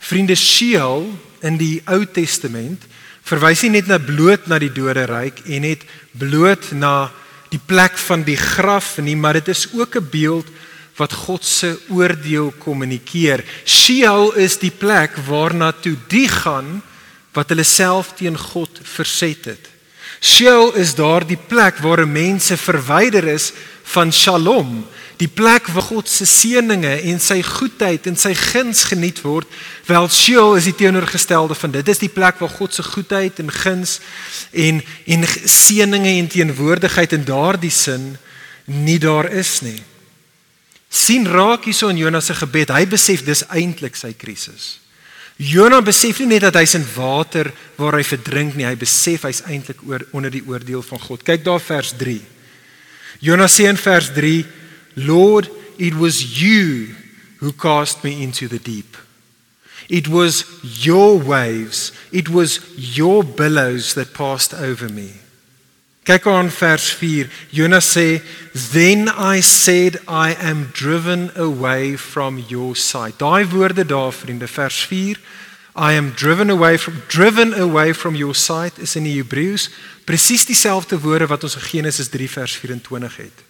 Vriende 0.00 0.36
Sheol 0.36 1.10
in 1.44 1.58
die 1.60 1.80
Ou 1.84 2.04
Testament 2.06 2.84
verwys 3.26 3.62
nie 3.64 3.76
net 3.76 3.90
na 3.90 3.98
bloot 4.00 4.48
na 4.48 4.58
die 4.58 4.72
doderyk 4.72 5.42
en 5.46 5.66
net 5.68 5.84
bloot 6.18 6.72
na 6.72 7.10
die 7.50 7.60
plek 7.60 7.98
van 7.98 8.22
die 8.24 8.38
graf 8.38 8.96
nie, 9.02 9.16
maar 9.16 9.40
dit 9.40 9.48
is 9.48 9.66
ook 9.74 9.96
'n 9.96 10.08
beeld 10.10 10.46
wat 10.96 11.12
God 11.12 11.44
se 11.44 11.78
oordeel 11.88 12.52
kommunikeer. 12.58 13.44
Sheol 13.64 14.32
is 14.36 14.58
die 14.58 14.70
plek 14.70 15.16
waarna 15.26 15.72
toe 15.72 15.96
die 16.08 16.28
gaan 16.28 16.82
wat 17.36 17.52
hulle 17.52 17.66
self 17.66 18.14
teen 18.18 18.38
God 18.38 18.80
verset 18.82 19.44
het. 19.52 19.68
Sheol 20.20 20.74
is 20.76 20.94
daardie 20.98 21.38
plek 21.48 21.78
waar 21.80 22.02
mense 22.08 22.56
verwyder 22.60 23.24
is 23.32 23.52
van 23.94 24.12
Shalom, 24.12 24.82
die 25.20 25.28
plek 25.28 25.68
waar 25.72 25.86
God 25.88 26.08
se 26.08 26.26
seëninge 26.28 26.92
en 27.08 27.20
sy 27.20 27.40
goedheid 27.44 28.06
en 28.08 28.16
sy 28.20 28.32
guns 28.36 28.84
geniet 28.88 29.20
word, 29.24 29.48
wel 29.88 30.08
Sheol 30.12 30.56
is 30.58 30.68
die 30.68 30.76
teenoorgestelde 30.76 31.56
van 31.56 31.72
dit. 31.74 31.84
Dit 31.84 31.94
is 31.96 32.02
die 32.04 32.12
plek 32.12 32.40
waar 32.40 32.52
God 32.52 32.76
se 32.76 32.84
goedheid 32.84 33.40
en 33.40 33.52
guns 33.52 33.98
en 34.52 34.82
en 35.06 35.28
seëninge 35.28 36.16
en 36.18 36.28
teenwoordigheid 36.32 37.16
in 37.16 37.24
daardie 37.28 37.72
sin 37.74 38.14
nie 38.64 38.98
daar 39.00 39.30
is 39.32 39.60
nie. 39.64 39.80
sien 40.90 41.26
raak 41.26 41.68
hierso 41.68 41.88
in 41.88 42.00
Jonas 42.00 42.26
se 42.26 42.34
gebed, 42.34 42.72
hy 42.74 42.82
besef 42.90 43.22
dis 43.22 43.44
eintlik 43.54 43.94
sy 43.94 44.10
krisis. 44.18 44.80
Jonas 45.40 45.86
besef 45.86 46.18
nie 46.20 46.34
net 46.34 46.44
dat 46.44 46.58
hy's 46.60 46.76
in 46.76 46.84
water 46.92 47.48
waar 47.78 47.96
hy 47.96 48.04
verdrink 48.04 48.58
nie, 48.58 48.66
hy 48.68 48.76
besef 48.76 49.24
hy's 49.24 49.40
eintlik 49.48 49.80
oor 49.88 50.04
onder 50.12 50.32
die 50.32 50.44
oordeel 50.44 50.82
van 50.84 51.00
God. 51.00 51.24
Kyk 51.24 51.46
daar 51.46 51.62
vers 51.64 51.94
3. 51.96 52.18
Jonas 53.24 53.56
sê 53.56 53.68
in 53.70 53.80
vers 53.80 54.10
3 54.12 54.44
Lord, 55.00 55.48
it 55.78 55.94
was 55.96 56.20
you 56.42 56.92
who 57.40 57.52
cast 57.52 58.04
me 58.04 58.20
into 58.20 58.48
the 58.48 58.58
deep. 58.58 58.98
It 59.88 60.08
was 60.08 60.44
your 60.84 61.16
waves, 61.16 61.92
it 62.12 62.28
was 62.28 62.60
your 62.76 63.24
billows 63.24 63.94
that 63.94 64.12
passed 64.12 64.52
over 64.52 64.88
me. 64.92 65.19
Kyk 66.02 66.26
aan 66.26 66.50
vers 66.50 66.92
4. 66.92 67.28
Jonas 67.50 67.96
sê, 67.96 68.20
"Then 68.72 69.08
I 69.08 69.40
said 69.40 70.00
I 70.08 70.36
am 70.42 70.68
driven 70.72 71.30
away 71.36 71.98
from 71.98 72.44
your 72.48 72.76
sight." 72.76 73.18
Daai 73.18 73.46
woorde 73.46 73.86
daar 73.86 74.12
vriende, 74.12 74.48
vers 74.48 74.84
4, 74.84 75.16
I 75.76 75.94
am 75.96 76.12
driven 76.14 76.50
away 76.50 76.78
from 76.78 76.94
driven 77.06 77.54
away 77.54 77.94
from 77.94 78.14
your 78.14 78.34
sight 78.34 78.78
is 78.78 78.96
in 78.96 79.04
die 79.04 79.22
Hebreëus 79.22 79.70
presies 80.04 80.44
dieselfde 80.44 80.98
woorde 81.00 81.26
wat 81.26 81.44
ons 81.46 81.54
in 81.54 81.62
Genesis 81.62 82.08
3 82.08 82.30
vers 82.30 82.56
24 82.56 83.16
het. 83.16 83.49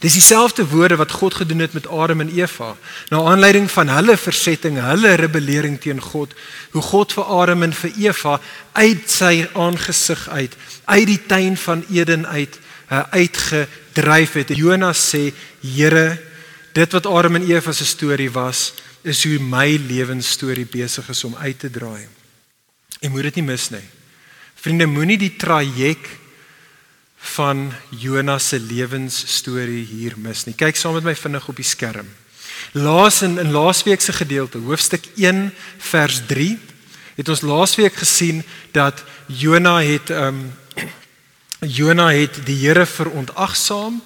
Dis 0.00 0.12
dieselfde 0.12 0.66
woorde 0.66 0.96
wat 0.96 1.10
God 1.10 1.34
gedoen 1.34 1.58
het 1.58 1.72
met 1.72 1.88
Adam 1.88 2.20
en 2.20 2.32
Eva. 2.34 2.76
Na 3.08 3.20
aanleiding 3.22 3.70
van 3.70 3.88
hulle 3.88 4.16
versetting, 4.16 4.80
hulle 4.80 5.14
rebellering 5.14 5.80
teen 5.80 6.00
God, 6.00 6.34
hoe 6.70 6.82
God 6.82 7.12
vir 7.12 7.24
Adam 7.24 7.62
en 7.62 7.72
vir 7.72 7.92
Eva 7.96 8.40
uit 8.72 9.10
sy 9.10 9.48
aangesig 9.52 10.28
uit, 10.28 10.56
uit 10.84 11.06
die 11.06 11.20
tuin 11.26 11.56
van 11.56 11.84
Eden 11.90 12.26
uit, 12.26 12.58
uh, 12.92 13.02
uitgedryf 13.10 14.32
het. 14.32 14.56
Jonas 14.56 15.02
sê, 15.14 15.32
Here, 15.60 16.18
dit 16.72 16.92
wat 16.92 17.06
Adam 17.06 17.36
en 17.36 17.50
Eva 17.50 17.72
se 17.72 17.84
storie 17.84 18.30
was, 18.30 18.72
is 19.02 19.24
hoe 19.24 19.38
my 19.38 19.76
lewensstorie 19.88 20.66
besig 20.66 21.08
is 21.08 21.24
om 21.24 21.36
uit 21.36 21.58
te 21.58 21.70
draai. 21.70 22.06
Jy 23.02 23.10
moet 23.10 23.28
dit 23.30 23.40
nie 23.40 23.48
mis 23.50 23.68
nie. 23.74 23.84
Vriende, 24.62 24.86
moenie 24.86 25.18
die 25.18 25.34
traject 25.36 26.21
van 27.22 27.72
Jonas 27.88 28.48
se 28.48 28.58
lewensstorie 28.58 29.84
hier 29.86 30.16
mis 30.18 30.44
nie. 30.46 30.56
Kyk 30.58 30.76
saam 30.76 30.96
met 30.98 31.06
my 31.06 31.14
vinnig 31.16 31.46
op 31.48 31.56
die 31.56 31.66
skerm. 31.66 32.08
Laas 32.74 33.22
in 33.22 33.38
in 33.38 33.52
laasweek 33.54 34.02
se 34.02 34.12
gedeelte, 34.12 34.58
hoofstuk 34.58 35.06
1 35.16 35.52
vers 35.78 36.20
3, 36.26 36.58
het 37.16 37.28
ons 37.28 37.44
laasweek 37.46 37.94
gesien 37.94 38.42
dat 38.72 39.04
Jona 39.26 39.78
het 39.80 40.10
ehm 40.10 40.42
um, 40.42 40.50
Jona 41.62 42.08
het 42.10 42.40
die 42.44 42.56
Here 42.58 42.86
verontagsaam 42.86 44.00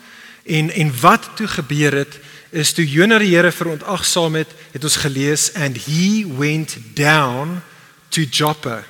en 0.44 0.70
en 0.70 0.90
wat 1.00 1.30
toe 1.36 1.46
gebeur 1.48 1.94
het 1.94 2.18
is 2.50 2.72
toe 2.72 2.84
Jona 2.84 3.18
die 3.18 3.32
Here 3.34 3.52
verontagsaam 3.52 4.34
het, 4.34 4.52
het 4.72 4.84
ons 4.84 4.96
gelees 4.96 5.54
and 5.54 5.78
he 5.86 6.26
went 6.38 6.76
down 6.94 7.62
to 8.08 8.22
Joppa 8.22 8.84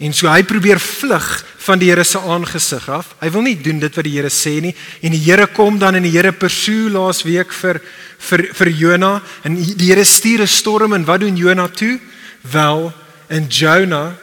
En 0.00 0.14
so 0.16 0.30
hy 0.32 0.40
probeer 0.48 0.80
vlug 0.80 1.26
van 1.60 1.80
die 1.80 1.90
Here 1.90 2.04
se 2.04 2.18
aangesig 2.18 2.88
af. 2.88 3.14
Hy 3.20 3.28
wil 3.34 3.44
nie 3.44 3.56
doen 3.60 3.80
dit 3.82 3.96
wat 3.96 4.06
die 4.06 4.14
Here 4.16 4.30
sê 4.32 4.56
nie. 4.64 4.72
En 5.04 5.12
die 5.12 5.20
Here 5.20 5.46
kom 5.52 5.78
dan 5.78 5.98
in 5.98 6.06
die 6.08 6.14
Here 6.14 6.32
persoe 6.32 6.88
laas 6.92 7.22
week 7.26 7.52
vir 7.52 7.80
vir 8.20 8.46
vir 8.56 8.70
Jona 8.76 9.12
en 9.44 9.56
die 9.56 9.90
Here 9.90 10.04
stuur 10.04 10.42
'n 10.42 10.48
storm 10.48 10.92
en 10.94 11.04
wat 11.04 11.20
doen 11.20 11.36
Jona 11.36 11.68
toe? 11.68 12.00
Wel, 12.42 12.92
and 13.28 13.52
Jonah 13.52 14.16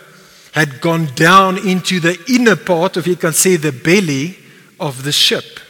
had 0.51 0.81
gone 0.81 1.07
down 1.13 1.57
into 1.57 1.99
the 1.99 2.17
inner 2.25 2.55
part 2.55 2.97
of 2.97 3.05
you 3.05 3.15
can 3.15 3.33
say 3.33 3.57
the 3.57 3.71
belly 3.71 4.37
of 4.79 5.03
the 5.03 5.11
ship. 5.11 5.61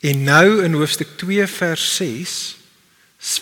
En 0.00 0.24
nou 0.24 0.62
in 0.64 0.72
hoofstuk 0.72 1.08
2 1.16 1.46
vers 1.46 1.96
6 1.96 2.56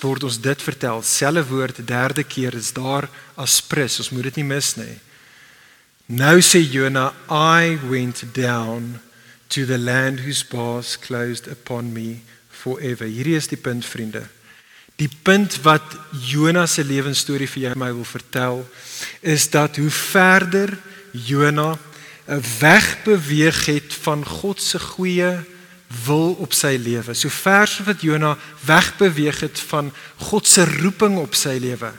word 0.03 0.25
ons 0.25 0.41
dit 0.41 0.63
vertel, 0.63 1.03
selfe 1.03 1.45
woord 1.47 1.87
derde 1.87 2.25
keer 2.25 2.55
is 2.55 2.73
daar 2.73 3.09
as 3.37 3.61
prins. 3.63 3.99
Ons 3.99 4.11
moet 4.11 4.23
dit 4.23 4.37
nie 4.37 4.45
mis 4.45 4.77
nie. 4.77 4.99
Nou 6.09 6.41
sê 6.41 6.63
Jona, 6.65 7.13
I 7.29 7.77
went 7.91 8.33
down 8.33 9.01
to 9.51 9.67
the 9.67 9.77
land 9.77 10.21
whose 10.21 10.43
bars 10.43 10.97
closed 10.97 11.47
upon 11.47 11.93
me 11.93 12.23
forever. 12.49 13.05
Hierdie 13.05 13.37
is 13.37 13.51
die 13.53 13.61
punt 13.61 13.85
vriende. 13.85 14.23
Die 14.97 15.11
punt 15.23 15.59
wat 15.67 15.85
Jona 16.25 16.65
se 16.67 16.81
lewensstorie 16.81 17.49
vir 17.53 17.67
jou 17.67 17.75
en 17.77 17.83
my 17.85 17.91
wil 17.93 18.09
vertel 18.09 18.65
is 19.21 19.51
dat 19.53 19.77
hoe 19.77 19.91
verder 19.93 20.73
Jona 21.13 21.77
wegbeweeg 22.57 23.61
het 23.69 24.01
van 24.01 24.25
God 24.25 24.65
se 24.65 24.81
goeie 24.81 25.37
wil 26.09 26.39
op 26.41 26.57
sy 26.57 26.79
lewe. 26.81 27.13
So 27.13 27.29
ver 27.29 27.69
so 27.69 27.85
wat 27.85 28.01
Jona 28.01 28.33
wegbeweeg 28.65 29.45
het 29.45 29.61
van 29.69 29.93
God 30.33 30.49
se 30.49 30.65
roeping 30.65 31.21
op 31.21 31.37
sy 31.37 31.59
lewe. 31.61 31.93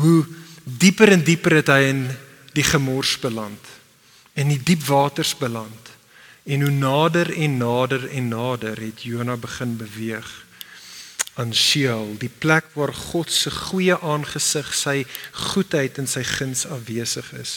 Hoe 0.00 0.24
dieper 0.64 1.12
en 1.12 1.24
dieper 1.24 1.60
het 1.60 1.68
hy 1.68 1.82
in 1.92 2.06
die 2.54 2.66
gemors 2.66 3.16
beland 3.18 3.72
en 4.34 4.50
die 4.50 4.62
diep 4.62 4.86
waters 4.86 5.34
beland 5.38 5.92
en 6.44 6.60
hoe 6.60 6.70
nader 6.70 7.30
en 7.32 7.56
nader 7.56 8.08
en 8.10 8.28
nader 8.28 8.80
het 8.80 9.02
Jona 9.02 9.36
begin 9.36 9.76
beweeg 9.80 10.30
aan 11.34 11.54
Sheol 11.54 12.14
die 12.18 12.30
plek 12.30 12.70
waar 12.78 12.94
God 12.94 13.32
se 13.32 13.50
goeie 13.50 13.96
aangesig 13.98 14.70
sy 14.76 15.02
goedheid 15.50 15.98
en 15.98 16.06
sy 16.10 16.22
guns 16.22 16.66
afwesig 16.70 17.32
is. 17.40 17.54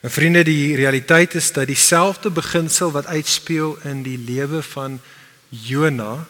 En 0.00 0.12
vriende 0.12 0.44
die 0.46 0.76
realiteit 0.78 1.34
is 1.34 1.50
dat 1.52 1.68
dieselfde 1.68 2.30
beginsel 2.30 2.92
wat 2.94 3.10
uitspeel 3.10 3.76
in 3.84 4.04
die 4.06 4.18
lewe 4.18 4.62
van 4.62 5.00
Jona 5.48 6.26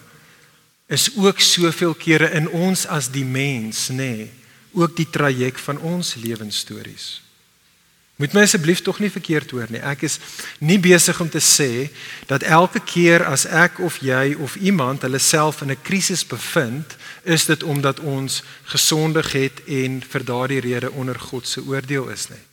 is 0.90 1.10
ook 1.16 1.40
soveel 1.40 1.94
kere 1.94 2.32
in 2.34 2.48
ons 2.48 2.86
as 2.86 3.10
die 3.12 3.26
mens 3.26 3.88
nê 3.92 3.96
nee, 3.96 4.30
ook 4.72 4.96
die 4.96 5.10
traject 5.10 5.60
van 5.60 5.78
ons 5.78 6.14
lewensstories. 6.14 7.20
Moet 8.20 8.34
my 8.36 8.42
asseblief 8.44 8.82
tog 8.84 8.98
nie 9.00 9.08
verkeerd 9.08 9.50
hoor 9.56 9.70
nie. 9.72 9.80
Ek 9.80 10.02
is 10.04 10.18
nie 10.60 10.76
besig 10.78 11.16
om 11.24 11.28
te 11.32 11.40
sê 11.40 11.88
dat 12.28 12.44
elke 12.44 12.82
keer 12.84 13.24
as 13.24 13.46
ek 13.46 13.78
of 13.80 13.96
jy 14.04 14.34
of 14.36 14.58
iemand 14.60 15.06
hulle 15.06 15.18
self 15.18 15.62
in 15.64 15.72
'n 15.72 15.82
krisis 15.82 16.26
bevind, 16.26 16.96
is 17.24 17.46
dit 17.46 17.62
omdat 17.62 18.00
ons 18.00 18.42
gesondig 18.64 19.32
het 19.32 19.64
en 19.64 20.02
vir 20.02 20.24
daardie 20.24 20.60
rede 20.60 20.90
onder 20.90 21.18
God 21.18 21.48
se 21.48 21.64
oordeel 21.64 22.08
is 22.08 22.28
nie. 22.28 22.44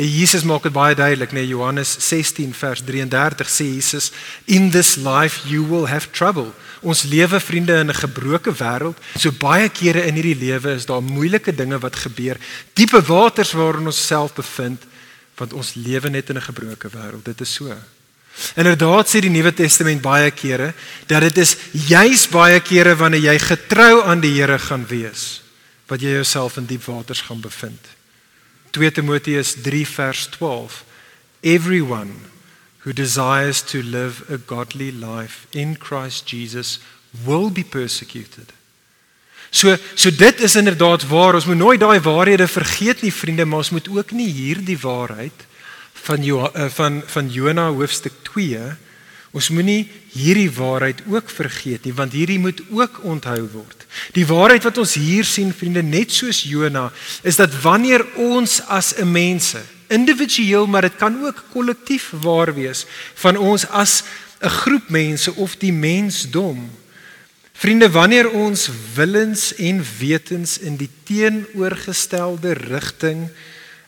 En 0.00 0.08
Jesus 0.08 0.46
maak 0.48 0.64
dit 0.64 0.72
baie 0.72 0.94
duidelik, 0.96 1.32
nee 1.36 1.44
Johannes 1.50 1.90
16 2.00 2.54
vers 2.56 2.80
33 2.88 3.50
sê 3.52 3.66
Jesus, 3.68 4.10
"In 4.44 4.70
this 4.70 4.96
life 4.96 5.48
you 5.48 5.66
will 5.68 5.86
have 5.88 6.10
trouble." 6.10 6.52
Ons 6.80 7.02
lewe 7.02 7.40
vriende 7.40 7.74
in 7.74 7.88
'n 7.88 7.94
gebroke 7.94 8.52
wêreld. 8.52 8.96
So 9.18 9.30
baie 9.30 9.68
kere 9.68 10.06
in 10.06 10.14
hierdie 10.14 10.38
lewe 10.38 10.74
is 10.74 10.86
daar 10.86 11.02
moeilike 11.02 11.54
dinge 11.54 11.78
wat 11.78 11.96
gebeur, 11.96 12.36
diepe 12.72 13.02
waters 13.02 13.52
waarin 13.52 13.86
ons 13.86 14.06
self 14.06 14.34
bevind, 14.34 14.82
want 15.36 15.52
ons 15.52 15.74
lewe 15.74 16.08
net 16.08 16.28
in 16.30 16.36
'n 16.36 16.42
gebroke 16.42 16.88
wêreld. 16.88 17.24
Dit 17.24 17.40
is 17.40 17.52
so. 17.52 17.74
Inderdaad 18.56 19.08
sê 19.08 19.20
die 19.20 19.30
Nuwe 19.30 19.52
Testament 19.52 20.00
baie 20.00 20.30
kere 20.30 20.74
dat 21.06 21.20
dit 21.20 21.38
is 21.38 21.56
juis 21.72 22.28
baie 22.28 22.60
kere 22.60 22.96
wanneer 22.96 23.20
jy 23.20 23.38
getrou 23.38 24.02
aan 24.04 24.20
die 24.20 24.40
Here 24.40 24.58
gaan 24.58 24.86
wees 24.86 25.42
wat 25.86 26.00
jy 26.00 26.08
jouself 26.08 26.56
in 26.56 26.66
diep 26.66 26.84
waters 26.84 27.20
gaan 27.20 27.40
bevind. 27.40 27.99
2 28.70 28.90
Timoteus 28.92 29.54
3 29.62 29.86
vers 29.86 30.26
12 30.26 30.84
Everyone 31.40 32.12
who 32.84 32.92
desires 32.92 33.62
to 33.62 33.82
live 33.82 34.24
a 34.30 34.36
godly 34.36 34.92
life 34.92 35.46
in 35.52 35.76
Christ 35.76 36.26
Jesus 36.26 36.78
will 37.24 37.50
be 37.50 37.64
persecuted. 37.64 38.52
So 39.50 39.76
so 39.94 40.10
dit 40.10 40.40
is 40.40 40.56
inderdaad 40.56 41.08
waar. 41.08 41.34
Ons 41.34 41.44
moet 41.44 41.56
nooit 41.56 41.80
daai 41.80 42.00
waarhede 42.00 42.48
vergeet 42.48 43.02
nie, 43.02 43.12
vriende, 43.12 43.44
maar 43.44 43.58
ons 43.64 43.70
moet 43.70 43.88
ook 43.88 44.10
nie 44.10 44.28
hierdie 44.30 44.78
waarheid 44.78 45.46
van 46.06 46.22
jo, 46.24 46.50
uh, 46.54 46.68
van 46.70 47.02
van 47.06 47.30
Jona 47.30 47.68
hoofstuk 47.68 48.12
2 48.22 48.76
ons 49.30 49.48
moenie 49.54 49.88
hierdie 50.12 50.50
waarheid 50.50 51.02
ook 51.06 51.30
vergeet 51.30 51.84
nie, 51.84 51.94
want 51.94 52.12
hierdie 52.12 52.38
moet 52.38 52.62
ook 52.70 53.00
onthou 53.06 53.44
word. 53.52 53.86
Die 54.16 54.26
waarheid 54.26 54.64
wat 54.66 54.78
ons 54.78 54.94
hier 54.98 55.24
sien, 55.24 55.52
vriende, 55.54 55.82
net 55.82 56.10
soos 56.10 56.42
Jona, 56.42 56.88
is 57.22 57.38
dat 57.38 57.54
wanneer 57.62 58.04
ons 58.16 58.60
as 58.66 58.94
'n 58.98 59.10
mense, 59.10 59.62
individueel, 59.88 60.66
maar 60.66 60.82
dit 60.82 60.96
kan 60.96 61.24
ook 61.26 61.44
kollektief 61.52 62.12
waar 62.22 62.54
wees 62.54 62.86
van 63.14 63.36
ons 63.36 63.66
as 63.68 64.02
'n 64.42 64.48
groep 64.48 64.88
mense 64.88 65.34
of 65.34 65.56
die 65.56 65.72
mensdom 65.72 66.70
Vriende, 67.60 67.90
wanneer 67.92 68.30
ons 68.32 68.70
willens 68.94 69.50
en 69.60 69.82
wetens 69.98 70.54
in 70.64 70.78
die 70.80 70.88
teenoorgestelde 71.04 72.54
rigting 72.56 73.26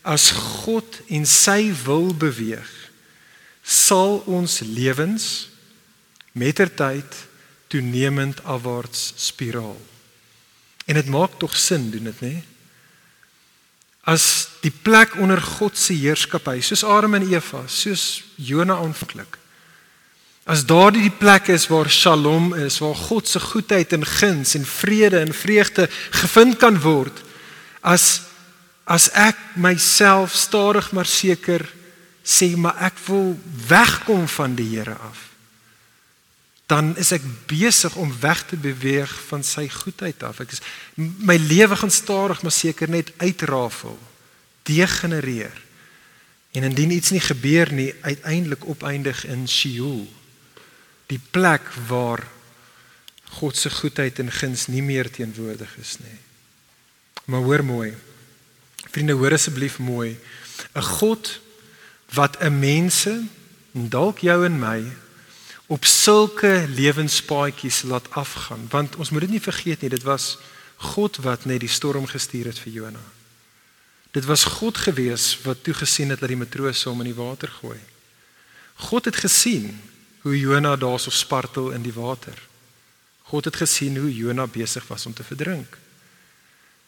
as 0.05 0.27
God 0.37 0.99
en 1.09 1.25
sy 1.25 1.71
wil 1.87 2.11
beweeg, 2.13 2.69
sal 3.63 4.23
ons 4.27 4.61
lewens 4.67 5.49
mettertyd 6.33 7.19
toenemend 7.73 8.43
afwaarts 8.45 9.13
spiraal. 9.17 9.79
En 10.87 10.99
dit 10.99 11.13
maak 11.13 11.39
tog 11.39 11.57
sin, 11.57 11.91
doen 11.91 12.11
dit 12.11 12.25
nê? 12.25 12.35
As 14.03 14.25
die 14.65 14.73
plek 14.83 15.15
onder 15.23 15.41
God 15.41 15.79
se 15.79 15.95
heerskappy, 15.95 16.59
soos 16.61 16.83
Adam 16.85 17.15
en 17.15 17.29
Eva, 17.31 17.63
soos 17.71 18.25
Jona 18.37 18.81
aanvanklik, 18.83 19.39
As 20.43 20.65
daardie 20.67 21.05
die 21.07 21.15
plek 21.15 21.47
is 21.55 21.69
waar 21.71 21.91
Shalom 21.91 22.51
is, 22.59 22.81
waar 22.83 22.97
God 22.99 23.29
se 23.31 23.41
goedheid 23.41 23.93
en 23.95 24.07
guns 24.07 24.57
en 24.59 24.65
vrede 24.67 25.21
en 25.23 25.35
vreugde 25.35 25.87
gevind 26.11 26.59
kan 26.59 26.81
word, 26.83 27.23
as 27.81 28.27
as 28.91 29.07
ek 29.15 29.39
myself 29.55 30.35
stadig 30.35 30.89
maar 30.93 31.07
seker 31.07 31.63
sê 32.23 32.55
maar 32.57 32.79
ek 32.87 32.99
wil 33.07 33.35
wegkom 33.69 34.29
van 34.29 34.55
die 34.55 34.69
Here 34.77 34.95
af, 34.95 35.29
dan 36.67 36.95
is 36.97 37.13
ek 37.13 37.25
besig 37.51 37.95
om 38.01 38.15
weg 38.21 38.47
te 38.49 38.57
beweeg 38.57 39.11
van 39.29 39.45
sy 39.45 39.67
goedheid 39.69 40.23
af. 40.25 40.41
Ek 40.41 40.55
is 40.55 40.63
my 40.97 41.37
lewe 41.37 41.77
gaan 41.77 41.93
stadig 41.93 42.41
maar 42.43 42.55
seker 42.55 42.89
net 42.89 43.13
uitrafel, 43.21 43.99
degenereer. 44.63 45.59
En 46.53 46.65
indien 46.69 46.95
iets 46.95 47.13
nie 47.13 47.21
gebeur 47.21 47.73
nie, 47.73 47.93
uiteindelik 48.01 48.65
opeindig 48.69 49.25
in 49.29 49.49
Sheol 49.49 50.07
die 51.13 51.21
plek 51.31 51.67
waar 51.89 52.25
God 53.39 53.57
se 53.57 53.71
goedheid 53.71 54.21
en 54.21 54.33
guns 54.33 54.67
nie 54.73 54.83
meer 54.85 55.11
teenwoordig 55.11 55.77
is 55.81 55.97
nie. 56.01 56.19
Maar 57.25 57.45
hoor 57.45 57.65
mooi. 57.65 57.93
Vriende, 58.93 59.17
hoor 59.17 59.37
asseblief 59.37 59.79
mooi. 59.79 60.17
'n 60.75 60.83
God 60.83 61.41
wat 62.15 62.41
'n 62.41 62.59
mense, 62.59 63.23
dalk 63.73 64.19
jou 64.19 64.45
en 64.45 64.59
my, 64.59 64.93
op 65.67 65.85
sulke 65.85 66.67
lewenspaadjies 66.69 67.83
laat 67.83 68.11
afgaan, 68.11 68.67
want 68.69 68.97
ons 68.97 69.11
moet 69.11 69.21
dit 69.21 69.31
nie 69.31 69.41
vergeet 69.41 69.81
nie, 69.81 69.91
dit 69.91 70.03
was 70.03 70.39
God 70.77 71.17
wat 71.17 71.45
net 71.45 71.61
die 71.61 71.71
storm 71.71 72.07
gestuur 72.07 72.45
het 72.51 72.59
vir 72.59 72.73
Jona. 72.73 73.05
Dit 74.13 74.25
was 74.25 74.45
God 74.45 74.77
gewees 74.77 75.39
wat 75.43 75.63
toegesien 75.65 76.11
het 76.13 76.21
dat 76.21 76.29
die 76.29 76.37
matrose 76.37 76.89
hom 76.89 77.01
in 77.01 77.13
die 77.13 77.17
water 77.17 77.49
gooi. 77.49 77.79
God 78.75 79.05
het 79.05 79.17
gesien 79.17 79.81
hoe 80.23 80.39
Jona 80.39 80.77
daarso 80.77 81.11
spartel 81.11 81.71
in 81.71 81.83
die 81.83 81.95
water. 81.95 82.37
God 83.23 83.45
het 83.45 83.57
gesien 83.57 83.97
hoe 83.97 84.13
Jona 84.15 84.47
besig 84.47 84.87
was 84.87 85.07
om 85.07 85.15
te 85.15 85.25
verdrink. 85.25 85.79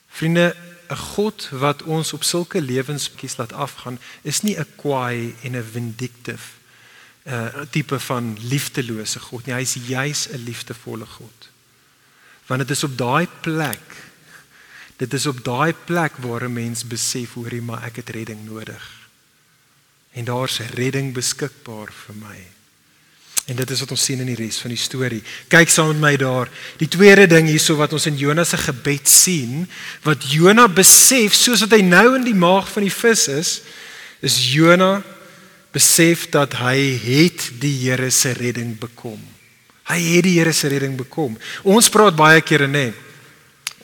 Vriende, 0.09 0.53
'n 0.95 1.03
God 1.15 1.49
wat 1.51 1.83
ons 1.83 2.13
op 2.13 2.23
sulke 2.23 2.63
lewenskies 2.63 3.37
laat 3.37 3.53
afgaan, 3.53 3.99
is 4.23 4.43
nie 4.43 4.57
'n 4.59 4.67
kwaai 4.77 5.35
en 5.43 5.57
'n 5.57 5.71
vindictive 5.73 6.63
uh 7.27 7.65
tipe 7.71 7.99
van 8.01 8.37
liefdelose 8.41 9.21
God 9.21 9.47
nie. 9.47 9.55
Hy 9.55 9.61
is 9.61 9.75
juis 9.75 10.29
'n 10.29 10.45
liefdevolle 10.45 11.07
God. 11.07 11.49
Want 12.47 12.61
dit 12.61 12.71
is 12.71 12.85
op 12.85 12.99
daai 12.99 13.27
plek 13.41 14.13
dit 14.97 15.13
is 15.13 15.27
op 15.27 15.45
daai 15.45 15.75
plek 15.85 16.17
waar 16.17 16.45
'n 16.45 16.53
mens 16.53 16.87
besef 16.87 17.33
hoorie 17.33 17.63
maar 17.63 17.83
ek 17.83 17.97
het 17.97 18.09
redding 18.09 18.45
nodig. 18.45 19.09
En 20.13 20.25
daar's 20.25 20.59
redding 20.59 21.13
beskikbaar 21.13 21.93
vir 21.93 22.15
my. 22.15 22.54
En 23.45 23.57
dit 23.57 23.71
is 23.71 23.81
wat 23.85 23.91
ons 23.93 24.05
sien 24.05 24.23
in 24.25 24.31
die 24.31 24.39
res 24.39 24.57
van 24.63 24.73
die 24.73 24.81
storie. 24.81 25.21
Kyk 25.53 25.69
saam 25.69 25.91
met 25.93 26.01
my 26.01 26.13
daar. 26.21 26.49
Die 26.81 26.89
tweede 26.89 27.27
ding 27.29 27.51
hierso 27.51 27.77
wat 27.77 27.93
ons 27.93 28.07
in 28.09 28.17
Jonas 28.17 28.55
se 28.55 28.61
gebed 28.63 29.09
sien, 29.11 29.67
wat 30.07 30.25
Jonas 30.33 30.73
besef 30.73 31.37
soos 31.37 31.67
wat 31.67 31.77
hy 31.77 31.83
nou 31.85 32.15
in 32.17 32.25
die 32.25 32.37
maag 32.37 32.71
van 32.73 32.87
die 32.87 32.95
vis 32.95 33.27
is, 33.29 33.51
is 34.25 34.39
Jonas 34.55 35.05
besef 35.75 36.29
dat 36.33 36.55
hy 36.63 36.79
het 37.03 37.49
die 37.61 37.75
Here 37.83 38.11
se 38.15 38.33
redding 38.39 38.77
bekom. 38.79 39.19
Hy 39.91 39.99
het 39.99 40.25
die 40.25 40.39
Here 40.39 40.53
se 40.55 40.71
redding 40.71 40.95
bekom. 40.97 41.35
Ons 41.67 41.91
praat 41.93 42.17
baie 42.17 42.41
kere 42.47 42.69
nê. 42.71 42.87
Nee, 42.89 43.01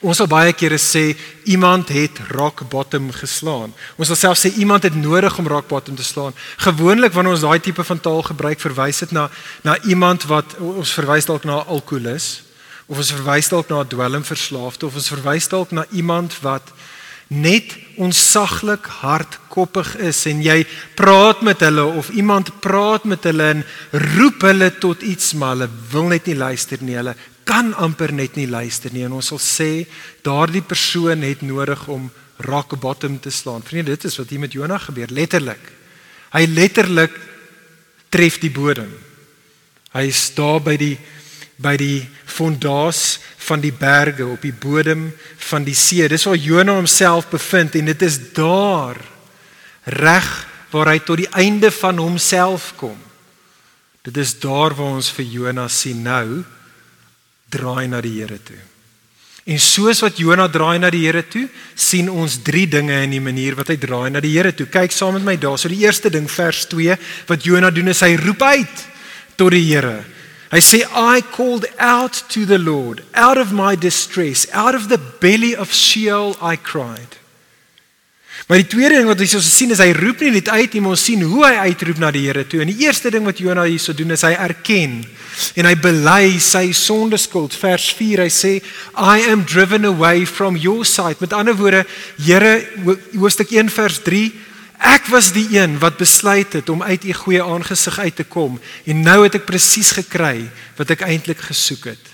Ons 0.00 0.16
sal 0.16 0.28
baie 0.32 0.52
kere 0.56 0.78
sê 0.80 1.10
iemand 1.52 1.90
het 1.92 2.22
rock 2.32 2.62
bottom 2.72 3.10
geslaan. 3.12 3.74
Ons 4.00 4.08
sal 4.08 4.16
self 4.16 4.38
sê 4.40 4.48
iemand 4.56 4.86
het 4.88 4.94
nodig 4.96 5.34
om 5.38 5.48
rock 5.48 5.68
bottom 5.68 5.96
te 5.96 6.04
slaan. 6.04 6.32
Gewoonlik 6.64 7.12
wanneer 7.12 7.36
ons 7.36 7.44
daai 7.44 7.60
tipe 7.60 7.84
van 7.84 8.00
taal 8.00 8.22
gebruik, 8.24 8.62
verwys 8.64 9.02
dit 9.04 9.12
na 9.12 9.28
na 9.62 9.76
iemand 9.84 10.24
wat 10.30 10.56
ons 10.56 10.94
verwys 10.96 11.28
dalk 11.28 11.44
na 11.44 11.60
'n 11.60 11.68
alkolikus 11.68 12.42
of 12.88 12.96
ons 12.96 13.12
verwys 13.12 13.48
dalk 13.48 13.68
na 13.68 13.82
'n 13.84 13.88
dwelmverslaafde 13.88 14.86
of 14.86 14.94
ons 14.94 15.12
verwys 15.12 15.48
dalk 15.48 15.70
na 15.70 15.84
iemand 15.92 16.40
wat 16.40 16.72
net 17.28 17.76
onsaglik 17.96 18.86
hardkoppig 18.86 19.96
is 20.02 20.26
en 20.26 20.40
jy 20.42 20.66
praat 20.98 21.42
met 21.42 21.60
hulle 21.60 21.84
of 21.84 22.08
iemand 22.10 22.50
praat 22.60 23.04
met 23.04 23.22
hulle 23.24 23.42
en 23.42 23.64
roep 23.92 24.42
hulle 24.42 24.70
tot 24.78 25.02
iets 25.02 25.34
maar 25.34 25.54
hulle 25.54 25.68
wil 25.92 26.08
net 26.10 26.26
nie 26.26 26.34
luister 26.34 26.78
nie. 26.80 26.96
Hulle 26.96 27.14
kan 27.50 27.72
amper 27.82 28.12
net 28.14 28.36
nie 28.38 28.46
luister 28.46 28.92
nie 28.94 29.02
en 29.02 29.16
ons 29.18 29.32
sal 29.32 29.40
sê 29.42 29.70
daardie 30.26 30.62
persoon 30.62 31.24
het 31.26 31.42
nodig 31.42 31.82
om 31.90 32.06
rock 32.46 32.76
bottom 32.80 33.18
te 33.20 33.32
slaan. 33.34 33.64
Vriende, 33.66 33.96
dit 33.96 34.06
is 34.06 34.16
wat 34.20 34.30
hier 34.30 34.40
met 34.40 34.54
Jonah 34.54 34.80
gebeur, 34.80 35.10
letterlik. 35.10 35.62
Hy 36.30 36.44
letterlik 36.46 37.16
tref 38.10 38.38
die 38.42 38.52
bodem. 38.54 38.92
Hy 39.90 40.04
is 40.08 40.28
daar 40.36 40.62
by 40.62 40.76
die 40.80 40.94
by 41.60 41.74
die 41.76 42.06
fondaas 42.24 43.18
van 43.44 43.60
die 43.60 43.74
berge 43.76 44.24
op 44.24 44.40
die 44.40 44.54
bodem 44.56 45.10
van 45.50 45.66
die 45.66 45.76
see. 45.76 46.06
Dis 46.08 46.24
waar 46.24 46.38
Jonah 46.40 46.78
homself 46.78 47.26
bevind 47.28 47.76
en 47.76 47.90
dit 47.90 48.04
is 48.06 48.16
daar 48.32 48.96
reg 50.00 50.30
waar 50.70 50.94
hy 50.94 51.02
tot 51.04 51.20
die 51.20 51.28
einde 51.36 51.68
van 51.74 52.00
homself 52.00 52.70
kom. 52.80 52.96
Dit 54.08 54.16
is 54.16 54.32
daar 54.40 54.72
waar 54.78 54.96
ons 55.02 55.10
vir 55.12 55.28
Jonah 55.28 55.68
sien 55.68 56.00
nou 56.06 56.40
draai 57.50 57.88
na 57.90 58.00
die 58.00 58.20
Here 58.20 58.38
toe. 58.38 58.58
En 59.50 59.58
soos 59.58 60.02
wat 60.04 60.20
Jona 60.20 60.46
draai 60.52 60.78
na 60.78 60.90
die 60.92 61.02
Here 61.06 61.22
toe, 61.26 61.46
sien 61.74 62.10
ons 62.12 62.38
drie 62.46 62.66
dinge 62.70 63.00
in 63.02 63.16
die 63.16 63.22
manier 63.24 63.56
wat 63.58 63.72
hy 63.72 63.78
draai 63.80 64.10
na 64.12 64.22
die 64.22 64.34
Here 64.36 64.52
toe. 64.54 64.68
Kyk 64.70 64.94
saam 64.94 65.16
met 65.18 65.26
my 65.26 65.36
daar. 65.40 65.58
So 65.58 65.72
die 65.72 65.82
eerste 65.82 66.12
ding 66.12 66.28
vers 66.30 66.66
2 66.70 66.96
wat 67.30 67.46
Jona 67.46 67.72
doen 67.74 67.90
is 67.90 68.02
hy 68.04 68.14
roep 68.20 68.42
uit 68.42 68.86
tot 69.40 69.54
die 69.56 69.64
Here. 69.64 70.04
Hy 70.50 70.58
sê 70.58 70.82
I 70.82 71.22
called 71.30 71.66
out 71.78 72.24
to 72.34 72.44
the 72.44 72.58
Lord 72.58 73.04
out 73.14 73.38
of 73.38 73.54
my 73.54 73.76
distress, 73.78 74.48
out 74.52 74.74
of 74.74 74.88
the 74.90 74.98
belly 74.98 75.54
of 75.54 75.72
Sheol 75.72 76.34
I 76.42 76.56
cried. 76.58 77.18
Maar 78.50 78.64
die 78.64 78.70
tweede 78.70 78.96
ding 78.98 79.06
wat 79.06 79.20
ons 79.22 79.34
hier 79.36 79.44
sien 79.46 79.70
is 79.70 79.82
hy 79.82 79.92
roep 79.94 80.24
nie 80.24 80.32
net 80.34 80.48
uit 80.50 80.72
nie, 80.74 80.80
maar 80.82 80.96
ons 80.96 81.04
sien 81.06 81.22
hoe 81.22 81.44
hy 81.46 81.68
uitroep 81.70 82.00
na 82.02 82.10
die 82.14 82.24
Here 82.26 82.42
toe. 82.50 82.64
En 82.64 82.70
die 82.72 82.82
eerste 82.82 83.12
ding 83.14 83.22
wat 83.28 83.38
Jona 83.38 83.62
hierso 83.68 83.94
doen 83.94 84.10
is 84.16 84.26
hy 84.26 84.32
erken 84.34 85.00
en 85.54 85.68
hy 85.68 85.74
bely 85.80 86.38
sy 86.42 86.70
sondeskuld. 86.76 87.54
Vers 87.56 87.90
4 87.96 88.24
hy 88.24 88.30
sê 88.32 88.52
I 88.94 89.26
am 89.30 89.44
driven 89.44 89.84
away 89.84 90.26
from 90.26 90.56
your 90.56 90.84
sight. 90.84 91.20
Met 91.20 91.32
ander 91.32 91.56
woorde, 91.56 91.86
Here, 92.20 92.60
hoofstuk 93.16 93.52
1 93.52 93.72
vers 93.72 94.02
3 94.06 94.48
Ek 94.80 95.10
was 95.12 95.28
die 95.36 95.44
een 95.52 95.76
wat 95.78 95.98
besluit 96.00 96.52
het 96.56 96.68
om 96.72 96.82
uit 96.82 97.04
u 97.04 97.12
goeie 97.12 97.42
aangesig 97.44 97.98
uit 97.98 98.16
te 98.16 98.24
kom 98.24 98.56
en 98.88 99.02
nou 99.04 99.18
het 99.26 99.36
ek 99.36 99.44
presies 99.44 99.92
gekry 99.92 100.48
wat 100.78 100.94
ek 100.96 101.04
eintlik 101.04 101.42
gesoek 101.50 101.90
het. 101.92 102.06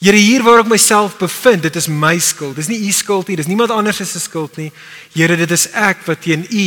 Here 0.00 0.16
hier 0.16 0.42
waar 0.44 0.62
ek 0.64 0.72
myself 0.72 1.18
bevind, 1.20 1.62
dit 1.64 1.76
is 1.76 1.88
my 1.88 2.16
skuld. 2.20 2.56
Dis 2.56 2.68
nie 2.72 2.80
u 2.88 2.92
skuld 2.92 3.28
nie, 3.28 3.36
dis 3.40 3.48
niemand 3.48 3.72
anders 3.72 4.00
se 4.00 4.20
skuld 4.20 4.56
nie. 4.60 4.70
Here, 5.14 5.36
dit 5.36 5.50
is 5.54 5.68
ek 5.72 6.02
wat 6.08 6.24
teen 6.24 6.44
u 6.48 6.66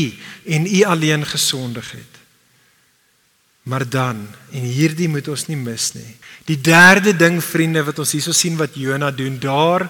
en 0.53 0.65
u 0.65 0.83
alleen 0.85 1.25
gesondig 1.25 1.91
het. 1.97 2.16
Maar 3.67 3.83
dan, 3.89 4.21
en 4.55 4.63
hierdie 4.63 5.09
moet 5.11 5.27
ons 5.27 5.47
nie 5.49 5.57
mis 5.59 5.89
nie. 5.97 6.13
Die 6.47 6.59
derde 6.63 7.11
ding 7.17 7.41
vriende 7.43 7.83
wat 7.83 7.99
ons 7.99 8.13
hierso 8.15 8.31
sien 8.35 8.55
wat 8.59 8.77
Jona 8.79 9.11
doen 9.11 9.35
daar 9.43 9.89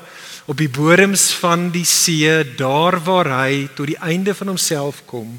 op 0.49 0.57
die 0.57 0.69
bodems 0.71 1.29
van 1.37 1.67
die 1.69 1.85
see, 1.85 2.31
daar 2.57 2.97
waar 3.05 3.29
hy 3.43 3.67
tot 3.77 3.91
die 3.91 3.99
einde 4.01 4.33
van 4.33 4.55
homself 4.55 5.03
kom, 5.05 5.35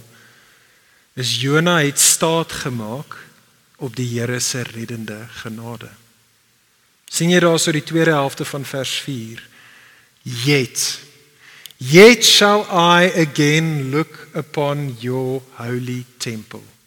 is 1.18 1.40
Jona 1.42 1.81
het 1.83 1.98
staat 1.98 2.53
gemaak 2.62 3.16
op 3.83 3.96
die 3.96 4.07
Here 4.07 4.38
se 4.40 4.62
reddende 4.62 5.27
genade. 5.42 5.90
sien 7.09 7.31
jy 7.33 7.40
daarso 7.40 7.72
die 7.72 7.83
tweede 7.83 8.12
helfte 8.12 8.44
van 8.44 8.64
vers 8.68 8.92
4? 9.03 9.42
Yet 10.22 11.01
yet 11.79 12.24
shall 12.24 12.66
I 12.68 13.09
again 13.16 13.90
look 13.90 14.29
upon 14.35 14.96
your 15.01 15.40
holy 15.57 16.05
temple. 16.18 16.77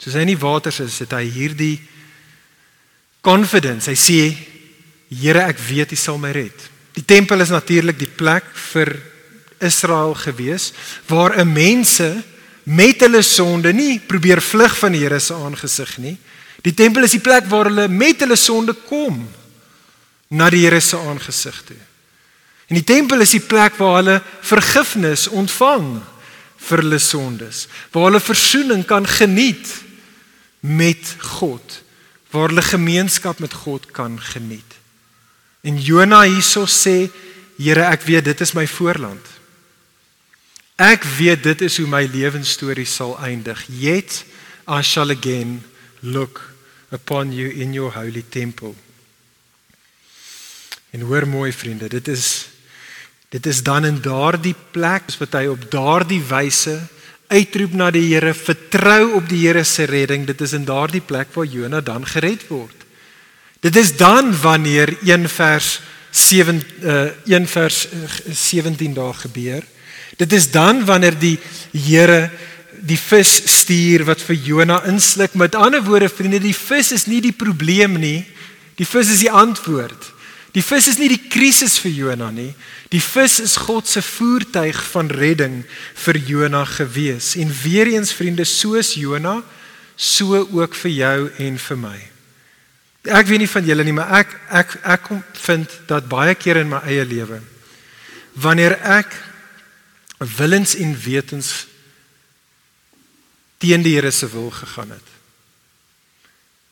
Soos 0.00 0.16
hy 0.16 0.24
in 0.24 0.32
die 0.32 0.40
waters 0.40 0.80
is, 0.80 0.98
het 1.04 1.12
hy 1.12 1.26
hierdie 1.28 1.76
confidence. 3.24 3.90
Hy 3.90 3.98
sê, 3.98 4.22
Here, 5.10 5.42
ek 5.50 5.58
weet 5.58 5.90
U 5.90 5.96
sal 5.98 6.20
my 6.22 6.30
red. 6.30 6.68
Die 6.94 7.02
tempel 7.02 7.42
is 7.42 7.50
natuurlik 7.50 7.98
die 7.98 8.06
plek 8.06 8.46
vir 8.70 8.92
Israel 9.60 10.14
gewees 10.14 10.70
waar 11.10 11.34
'n 11.36 11.52
mense 11.52 12.22
met 12.64 13.00
hulle 13.00 13.22
sonde 13.22 13.72
nie 13.72 13.98
probeer 13.98 14.40
vlug 14.40 14.76
van 14.78 14.92
die 14.92 15.00
Here 15.02 15.18
se 15.18 15.34
aangesig 15.34 15.98
nie. 15.98 16.16
Die 16.62 16.74
tempel 16.74 17.02
is 17.02 17.10
die 17.10 17.24
plek 17.24 17.48
waar 17.48 17.64
hulle 17.64 17.88
met 17.88 18.20
hulle 18.20 18.36
sonde 18.36 18.72
kom 18.72 19.28
na 20.28 20.50
die 20.50 20.64
Here 20.64 20.80
se 20.80 20.96
aangesig 20.96 21.62
toe. 21.66 21.80
En 22.68 22.78
die 22.78 22.84
tempel 22.84 23.20
is 23.20 23.30
die 23.30 23.42
plek 23.42 23.76
waar 23.76 23.96
hulle 23.96 24.22
vergifnis 24.40 25.28
ontvang 25.28 26.00
vir 26.56 26.78
hulle 26.78 26.98
sondes, 26.98 27.66
waar 27.90 28.10
hulle 28.10 28.20
verzoening 28.20 28.84
kan 28.86 29.06
geniet 29.06 29.66
met 30.60 31.16
God, 31.18 31.82
waar 32.30 32.48
hulle 32.48 32.62
gemeenskap 32.62 33.38
met 33.38 33.52
God 33.52 33.90
kan 33.90 34.20
geniet. 34.20 34.78
En 35.60 35.80
Jona 35.80 36.22
hierso 36.22 36.66
sê, 36.66 37.10
Here, 37.60 37.84
ek 37.92 38.06
weet 38.08 38.24
dit 38.24 38.40
is 38.40 38.54
my 38.56 38.64
voorland. 38.64 39.26
Ek 40.80 41.04
weet 41.18 41.42
dit 41.44 41.64
is 41.66 41.76
hoe 41.76 41.88
my 41.92 42.06
lewensstorie 42.08 42.88
sal 42.88 43.12
eindig. 43.20 43.66
Yet 43.68 44.22
I 44.64 44.80
shall 44.80 45.12
again 45.12 45.58
look 46.00 46.40
upon 46.88 47.34
you 47.36 47.50
in 47.52 47.74
your 47.76 47.92
holy 47.92 48.24
temple. 48.28 48.72
En 50.90 51.04
hoor 51.04 51.28
mooi 51.28 51.52
vriende, 51.52 51.88
dit 51.88 52.08
is 52.08 52.48
dit 53.30 53.46
is 53.46 53.62
dan 53.62 53.84
in 53.84 54.00
daardie 54.02 54.56
plek 54.72 55.12
wat 55.20 55.36
hy 55.38 55.44
op 55.52 55.68
daardie 55.70 56.22
wyse 56.26 56.80
uitroep 57.30 57.74
na 57.78 57.90
die 57.94 58.08
Here, 58.10 58.34
vertrou 58.34 59.14
op 59.20 59.28
die 59.30 59.44
Here 59.46 59.64
se 59.64 59.86
redding. 59.88 60.26
Dit 60.26 60.42
is 60.42 60.54
in 60.56 60.66
daardie 60.68 61.02
plek 61.04 61.32
waar 61.34 61.46
Jona 61.46 61.80
dan 61.80 62.06
gered 62.06 62.46
word. 62.50 62.74
Dit 63.60 63.76
is 63.76 63.94
dan 63.96 64.32
wanneer 64.40 64.96
1 65.04 65.28
vers 65.28 65.80
7 66.10 66.62
uh 66.82 67.10
1 67.26 67.46
vers 67.46 67.88
17 68.26 68.94
daar 68.94 69.14
gebeur. 69.14 69.62
Dit 70.16 70.32
is 70.32 70.50
dan 70.50 70.84
wanneer 70.84 71.18
die 71.18 71.38
Here 71.72 72.30
die 72.80 72.98
vis 72.98 73.42
stuur 73.60 74.06
wat 74.08 74.22
vir 74.24 74.36
Jona 74.36 74.80
insluk. 74.88 75.34
Met 75.34 75.54
ander 75.54 75.82
woorde 75.84 76.08
vriende, 76.08 76.40
die 76.40 76.56
vis 76.56 76.92
is 76.92 77.06
nie 77.06 77.20
die 77.20 77.36
probleem 77.36 77.98
nie. 78.00 78.24
Die 78.80 78.88
vis 78.88 79.12
is 79.12 79.20
die 79.20 79.30
antwoord. 79.30 80.12
Die 80.54 80.64
vis 80.66 80.88
is 80.90 80.98
nie 80.98 81.08
die 81.12 81.28
krisis 81.30 81.78
vir 81.78 81.92
Jona 81.94 82.30
nie. 82.34 82.50
Die 82.90 83.02
vis 83.02 83.38
is 83.42 83.54
God 83.68 83.86
se 83.86 84.02
voertuig 84.02 84.78
van 84.90 85.10
redding 85.14 85.60
vir 86.04 86.18
Jona 86.18 86.64
gewees. 86.66 87.36
En 87.38 87.52
weer 87.62 87.92
eens 87.92 88.12
vriende, 88.12 88.44
soos 88.44 88.96
Jona, 88.98 89.40
so 89.94 90.40
ook 90.50 90.74
vir 90.74 90.90
jou 90.90 91.30
en 91.46 91.58
vir 91.58 91.78
my. 91.78 91.98
Ek 93.20 93.30
weet 93.30 93.44
nie 93.44 93.48
van 93.48 93.64
julle 93.64 93.84
nie, 93.86 93.94
maar 93.96 94.10
ek 94.20 94.34
ek 94.50 94.74
ek 94.82 95.06
kom 95.06 95.22
vind 95.46 95.78
dat 95.88 96.08
baie 96.10 96.34
keer 96.36 96.60
in 96.60 96.68
my 96.72 96.82
eie 96.88 97.06
lewe 97.06 97.40
wanneer 98.40 98.76
ek 98.86 99.10
willens 100.36 100.76
en 100.78 100.92
wetens 101.02 101.66
teen 103.60 103.82
die 103.82 103.96
Here 103.96 104.10
se 104.10 104.28
wil 104.30 104.50
gegaan 104.50 104.90
het. 104.94 105.08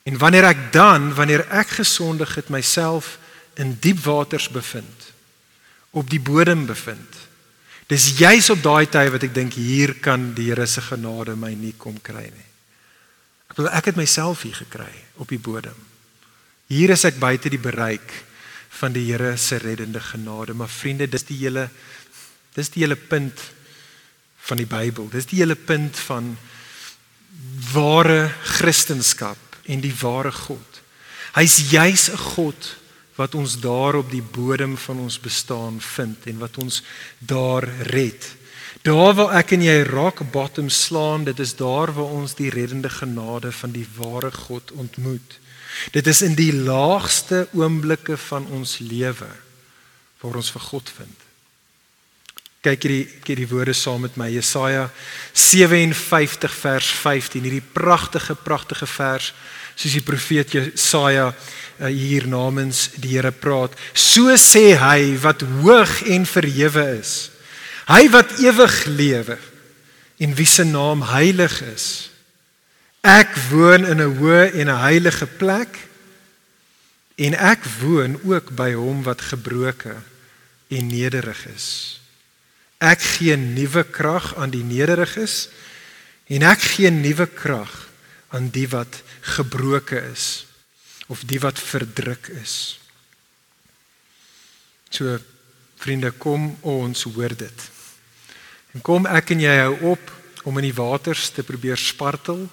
En 0.08 0.18
wanneer 0.18 0.44
ek 0.48 0.60
dan, 0.72 1.10
wanneer 1.14 1.44
ek 1.52 1.80
gesondig 1.80 2.34
het 2.38 2.48
myself 2.48 3.18
in 3.58 3.76
diep 3.82 4.04
waters 4.06 4.48
bevind, 4.48 5.12
op 5.90 6.10
die 6.10 6.20
bodem 6.22 6.66
bevind. 6.66 7.16
Dis 7.88 8.12
juis 8.18 8.50
op 8.52 8.62
daai 8.62 8.86
tyd 8.86 9.10
wat 9.14 9.24
ek 9.24 9.34
dink 9.34 9.56
hier 9.56 9.94
kan 10.04 10.32
die 10.36 10.50
Here 10.50 10.66
se 10.68 10.84
genade 10.84 11.34
my 11.36 11.54
nie 11.56 11.72
kom 11.80 11.96
kry 12.04 12.26
nie. 12.28 12.48
Ek 13.48 13.56
bedoel 13.56 13.72
ek 13.72 13.90
het 13.90 14.00
myself 14.00 14.44
hier 14.44 14.58
gekry 14.58 14.92
op 15.16 15.30
die 15.32 15.40
bodem. 15.40 15.76
Hier 16.68 16.92
is 16.92 17.06
ek 17.08 17.16
buite 17.18 17.48
die 17.48 17.60
bereik 17.60 18.12
van 18.78 18.92
die 18.92 19.06
Here 19.08 19.36
se 19.40 19.56
reddende 19.62 20.02
genade, 20.04 20.54
maar 20.54 20.68
vriende, 20.68 21.08
dis 21.08 21.24
die 21.24 21.38
hele 21.40 21.70
dis 22.58 22.68
die 22.74 22.82
hele 22.82 22.96
punt 22.98 23.40
van 24.48 24.58
die 24.60 24.66
Bybel. 24.68 25.08
Dis 25.12 25.28
die 25.30 25.38
hele 25.40 25.56
punt 25.56 25.96
van 26.08 26.32
ware 27.72 28.28
Christendom 28.58 29.36
en 29.68 29.80
die 29.84 29.94
ware 30.00 30.32
God. 30.32 30.82
Hy's 31.36 31.70
juis 31.70 32.08
'n 32.10 32.18
God 32.34 32.76
wat 33.18 33.34
ons 33.34 33.58
daar 33.60 33.98
op 33.98 34.10
die 34.10 34.22
bodem 34.22 34.76
van 34.78 35.00
ons 35.02 35.18
bestaan 35.20 35.80
vind 35.82 36.26
en 36.30 36.38
wat 36.38 36.58
ons 36.62 36.82
daar 37.18 37.66
red. 37.90 38.28
Daar 38.86 39.14
waar 39.18 39.34
ek 39.40 39.56
en 39.56 39.64
jy 39.66 39.82
rock 39.88 40.22
bottom 40.30 40.68
slaan, 40.70 41.26
dit 41.26 41.38
is 41.42 41.56
daar 41.58 41.90
waar 41.96 42.14
ons 42.14 42.36
die 42.38 42.50
reddende 42.54 42.90
genade 42.92 43.50
van 43.52 43.74
die 43.74 43.86
ware 43.96 44.30
God 44.30 44.70
ontmoet. 44.72 45.38
Dit 45.92 46.06
is 46.06 46.22
in 46.22 46.36
die 46.38 46.52
laagste 46.54 47.46
oomblikke 47.52 48.16
van 48.28 48.46
ons 48.54 48.78
lewe 48.78 49.30
waar 50.18 50.38
ons 50.38 50.50
vir 50.54 50.62
God 50.70 50.92
vind. 50.98 51.26
Kyk 52.62 52.86
hierdie 52.86 53.04
kyk 53.22 53.38
die 53.38 53.50
woorde 53.50 53.74
saam 53.76 54.02
met 54.02 54.16
my 54.18 54.26
Jesaja 54.32 54.88
57 55.32 56.54
vers 56.58 56.88
15 57.02 57.46
hierdie 57.46 57.62
pragtige 57.62 58.34
pragtige 58.34 58.88
vers 58.90 59.30
soos 59.78 59.94
die 59.94 60.02
profeet 60.02 60.56
Jesaja 60.56 61.30
hier 61.86 62.26
namens 62.26 62.88
die 62.98 63.16
Here 63.16 63.32
praat. 63.32 63.74
So 63.94 64.34
sê 64.36 64.74
hy 64.78 65.14
wat 65.22 65.44
hoog 65.62 66.02
en 66.10 66.26
verhewe 66.26 66.84
is. 66.98 67.30
Hy 67.88 68.08
wat 68.12 68.38
ewig 68.42 68.84
lewe 68.90 69.38
en 70.18 70.34
wie 70.34 70.46
se 70.46 70.66
naam 70.66 71.04
heilig 71.08 71.60
is. 71.62 72.10
Ek 73.06 73.30
woon 73.50 73.86
in 73.86 74.02
'n 74.02 74.16
hoë 74.18 74.58
en 74.58 74.68
'n 74.68 74.82
heilige 74.82 75.26
plek 75.26 75.78
en 77.16 77.34
ek 77.34 77.64
woon 77.80 78.18
ook 78.24 78.50
by 78.50 78.74
hom 78.74 79.02
wat 79.02 79.20
gebroke 79.20 79.94
en 80.68 80.86
nederig 80.86 81.46
is. 81.46 82.00
Ek 82.78 83.00
gee 83.00 83.36
nuwe 83.36 83.84
krag 83.84 84.36
aan 84.36 84.50
die 84.50 84.64
nederiges 84.64 85.48
en 86.26 86.42
ek 86.42 86.60
gee 86.60 86.90
nuwe 86.90 87.26
krag 87.26 87.88
aan 88.28 88.50
die 88.50 88.68
wat 88.68 89.02
gebroke 89.20 90.02
is 90.12 90.47
of 91.08 91.24
die 91.28 91.40
wat 91.40 91.58
verdruk 91.60 92.28
is. 92.40 92.78
So 94.92 95.18
vriende, 95.78 96.10
kom 96.10 96.52
ons 96.66 97.04
hoor 97.08 97.34
dit. 97.36 97.66
En 98.76 98.84
kom 98.84 99.06
ek 99.08 99.32
en 99.34 99.44
jy 99.44 99.54
hou 99.62 99.92
op 99.94 100.14
om 100.48 100.58
in 100.60 100.68
die 100.68 100.76
waters 100.76 101.28
te 101.34 101.44
probeer 101.44 101.80
spartel 101.80 102.44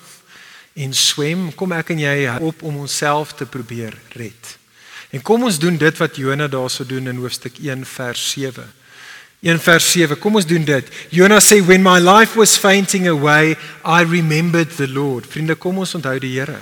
en 0.76 0.96
swem. 0.96 1.50
Kom 1.56 1.76
ek 1.76 1.94
en 1.96 2.04
jy 2.04 2.16
hou 2.28 2.52
op 2.52 2.64
om 2.68 2.84
onsself 2.86 3.36
te 3.36 3.48
probeer 3.48 3.96
red. 4.16 4.56
En 5.16 5.24
kom 5.24 5.46
ons 5.48 5.60
doen 5.60 5.78
dit 5.80 6.02
wat 6.02 6.18
Jona 6.20 6.48
daarso 6.52 6.88
doen 6.88 7.08
in 7.12 7.22
hoofstuk 7.22 7.60
1 7.64 7.86
vers 7.88 8.24
7. 8.34 8.66
1 9.46 9.60
vers 9.62 9.90
7. 9.92 10.18
Kom 10.20 10.40
ons 10.40 10.48
doen 10.48 10.64
dit. 10.66 10.88
Jona 11.14 11.40
sê 11.44 11.62
when 11.64 11.84
my 11.84 12.00
life 12.02 12.40
was 12.40 12.58
fainting 12.58 13.08
away, 13.08 13.56
I 13.86 14.04
remembered 14.04 14.76
the 14.76 14.88
Lord. 14.88 15.28
Vriende, 15.30 15.56
kom 15.56 15.84
ons 15.84 15.96
onthou 15.96 16.18
die 16.20 16.34
Here. 16.40 16.60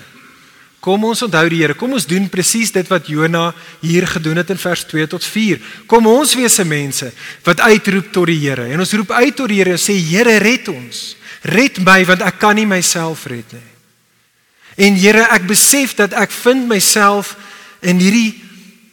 Kom 0.83 1.05
ons 1.07 1.23
onthou 1.23 1.45
die 1.47 1.61
Here. 1.61 1.77
Kom 1.79 1.95
ons 1.95 2.07
doen 2.09 2.25
presies 2.27 2.73
dit 2.75 2.89
wat 2.91 3.07
Jona 3.07 3.53
hier 3.79 4.03
gedoen 4.09 4.41
het 4.41 4.51
in 4.51 4.59
vers 4.59 4.83
2 4.89 5.07
tot 5.13 5.23
4. 5.23 5.61
Kom 5.87 6.09
ons 6.11 6.35
wees 6.35 6.59
se 6.59 6.65
mense 6.67 7.07
wat 7.45 7.63
uitroep 7.63 8.11
tot 8.11 8.27
die 8.27 8.41
Here. 8.41 8.67
En 8.67 8.83
ons 8.83 8.95
roep 8.99 9.13
uit 9.15 9.35
tot 9.35 9.47
die 9.47 9.61
Here 9.61 9.77
en 9.77 9.79
sê 9.79 9.95
Here, 9.95 10.41
red 10.43 10.67
ons. 10.73 11.03
Red 11.47 11.79
my 11.87 12.01
want 12.07 12.23
ek 12.27 12.39
kan 12.41 12.59
nie 12.59 12.67
myself 12.67 13.27
red 13.31 13.55
nie. 13.55 13.69
En 14.75 14.99
Here, 14.99 15.23
ek 15.31 15.47
besef 15.47 15.95
dat 15.95 16.15
ek 16.19 16.33
vind 16.35 16.67
myself 16.67 17.37
in 17.83 18.01
hierdie 18.03 18.33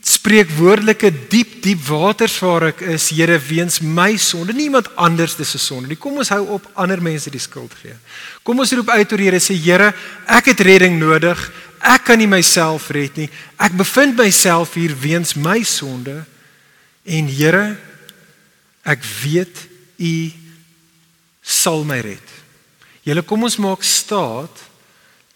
spreekwoordelike 0.06 1.10
diep 1.30 1.58
diep 1.64 1.82
waters 1.84 2.38
waar 2.40 2.70
ek 2.70 2.84
is, 2.94 3.10
Here, 3.14 3.34
weens 3.50 3.80
my 3.82 4.14
sonde, 4.20 4.54
niemand 4.56 4.88
anders 4.94 5.34
se 5.36 5.58
sonde 5.58 5.90
nie. 5.90 5.98
Kom 5.98 6.18
ons 6.22 6.30
hou 6.32 6.44
op 6.56 6.70
ander 6.74 7.02
mense 7.02 7.30
die 7.30 7.42
skuld 7.42 7.74
gee. 7.82 7.96
Kom 8.46 8.62
ons 8.62 8.72
roep 8.78 8.94
uit 8.94 9.08
tot 9.08 9.18
die 9.18 9.26
Here 9.26 9.42
sê 9.42 9.58
Here, 9.58 9.92
ek 10.26 10.52
het 10.54 10.62
redding 10.66 10.98
nodig. 11.00 11.42
Ek 11.80 12.04
kan 12.04 12.20
nie 12.20 12.28
myself 12.28 12.90
red 12.92 13.16
nie. 13.16 13.28
Ek 13.56 13.72
bevind 13.78 14.18
myself 14.20 14.74
hier 14.76 14.92
weens 15.00 15.32
my 15.34 15.62
sonde. 15.64 16.20
En 17.08 17.28
Here, 17.32 17.78
ek 18.84 19.04
weet 19.24 19.66
U 20.00 20.14
sal 21.40 21.84
my 21.88 22.00
red. 22.04 22.36
Julle 23.04 23.24
kom 23.24 23.44
ons 23.48 23.56
maak 23.60 23.84
staat 23.84 24.66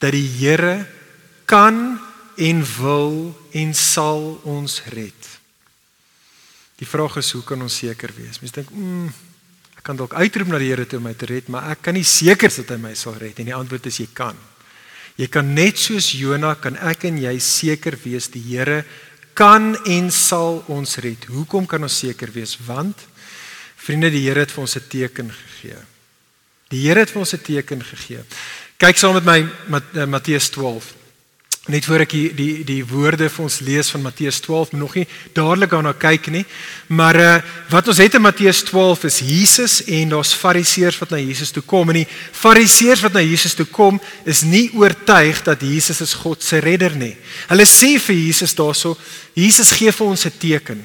dat 0.01 0.13
die 0.13 0.27
Here 0.39 0.85
kan 1.49 1.97
en 2.37 2.65
wil 2.77 3.33
en 3.57 3.75
sal 3.77 4.35
ons 4.49 4.81
red. 4.93 5.31
Die 6.81 6.89
vraag 6.89 7.17
is 7.21 7.31
hoe 7.37 7.45
kan 7.47 7.61
ons 7.63 7.77
seker 7.85 8.13
wees? 8.17 8.41
Mense 8.43 8.59
dink, 8.59 8.73
mm, 8.73 9.13
ek 9.79 9.85
kan 9.87 9.97
dalk 9.97 10.17
uitroep 10.19 10.51
na 10.51 10.61
die 10.61 10.73
Here 10.73 10.85
toe 10.89 10.99
om 11.01 11.07
my 11.09 11.15
te 11.17 11.29
red, 11.31 11.49
maar 11.49 11.71
ek 11.73 11.87
kan 11.89 11.97
nie 11.97 12.05
seker 12.05 12.53
dat 12.53 12.75
hy 12.75 12.81
my 12.83 12.95
sal 12.99 13.17
red 13.17 13.39
nie. 13.39 13.49
Die 13.49 13.57
antwoord 13.57 13.87
is 13.89 14.01
jy 14.03 14.11
kan. 14.13 14.37
Jy 15.17 15.29
kan 15.31 15.55
net 15.55 15.79
soos 15.79 16.11
Jona 16.13 16.55
kan 16.59 16.77
ek 16.77 17.05
en 17.07 17.19
jy 17.23 17.39
seker 17.39 17.95
wees 18.03 18.27
die 18.35 18.43
Here 18.43 18.83
kan 19.35 19.75
en 19.91 20.11
sal 20.11 20.63
ons 20.71 20.97
red. 21.03 21.27
Hoekom 21.31 21.67
kan 21.67 21.83
ons 21.83 21.99
seker 21.99 22.31
wees? 22.35 22.57
Want 22.67 22.99
vriende, 23.77 24.11
die 24.11 24.25
Here 24.27 24.41
het 24.41 24.51
vir 24.51 24.63
ons 24.63 24.77
'n 24.77 24.89
teken 24.89 25.31
gegee. 25.31 25.79
Die 26.71 26.83
Here 26.87 27.01
het 27.01 27.11
vir 27.11 27.21
ons 27.21 27.35
'n 27.35 27.43
teken 27.43 27.83
gegee. 27.83 28.25
Kyk 28.79 28.97
saam 28.97 29.15
met 29.15 29.25
my 29.25 30.07
Matteus 30.07 30.51
12. 30.51 31.04
Net 31.65 31.87
voor 31.89 32.03
ek 32.05 32.11
die 32.13 32.27
die 32.37 32.65
die 32.69 32.83
woorde 32.85 33.31
vir 33.33 33.43
ons 33.47 33.63
lees 33.65 33.89
van 33.95 34.03
Matteus 34.05 34.37
12, 34.45 34.75
nog 34.77 34.99
nie 34.99 35.07
dadelik 35.33 35.71
daarna 35.73 35.95
kyk 35.97 36.27
nie. 36.29 36.43
Maar 36.93 37.17
uh 37.17 37.37
wat 37.73 37.87
ons 37.89 38.03
het 38.03 38.19
in 38.19 38.21
Matteus 38.21 38.61
12 38.69 39.05
is 39.09 39.21
Jesus 39.25 39.79
en 39.89 40.13
daar's 40.13 40.35
Fariseërs 40.37 40.99
wat 41.01 41.15
na 41.15 41.21
Jesus 41.23 41.55
toe 41.57 41.63
kom 41.65 41.89
en 41.89 42.03
die 42.03 42.11
Fariseërs 42.37 43.01
wat 43.07 43.17
na 43.17 43.23
Jesus 43.25 43.57
toe 43.57 43.65
kom 43.65 43.97
is 44.29 44.43
nie 44.45 44.67
oortuig 44.77 45.41
dat 45.47 45.65
Jesus 45.65 46.03
is 46.05 46.13
God 46.21 46.45
se 46.45 46.61
redder 46.61 46.93
nie. 47.01 47.15
Hulle 47.49 47.65
sê 47.65 47.95
vir 47.97 48.19
Jesus 48.27 48.53
daarso, 48.55 48.93
Jesus 49.33 49.73
gee 49.73 49.93
vir 49.93 50.07
ons 50.07 50.27
'n 50.27 50.37
teken. 50.39 50.85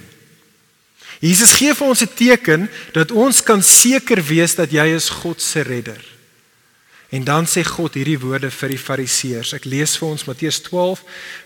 Jesus 1.20 1.52
gee 1.60 1.76
vir 1.76 1.88
ons 1.88 2.02
'n 2.02 2.16
teken 2.16 2.70
dat 2.94 3.12
ons 3.12 3.44
kan 3.44 3.62
seker 3.62 4.24
wees 4.24 4.56
dat 4.56 4.72
jy 4.72 4.96
is 4.96 5.10
God 5.10 5.42
se 5.42 5.60
redder. 5.62 6.19
En 7.10 7.24
dan 7.24 7.48
sê 7.50 7.64
God 7.66 7.96
hierdie 7.98 8.20
woorde 8.22 8.52
vir 8.54 8.76
die 8.76 8.82
Fariseërs. 8.82 9.56
Ek 9.58 9.66
lees 9.66 9.96
vir 9.98 10.12
ons 10.12 10.26
Matteus 10.30 10.60
12 10.68 11.02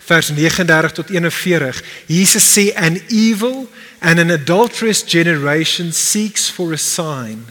vers 0.09 0.31
39 0.35 0.95
tot 0.97 1.13
41. 1.15 1.79
Jesus 2.11 2.43
sê 2.43 2.73
an 2.75 2.99
evil 3.07 3.69
and 4.01 4.19
an 4.19 4.31
adulterous 4.35 5.03
generation 5.07 5.93
seeks 5.95 6.49
for 6.51 6.73
a 6.73 6.77
sign, 6.77 7.47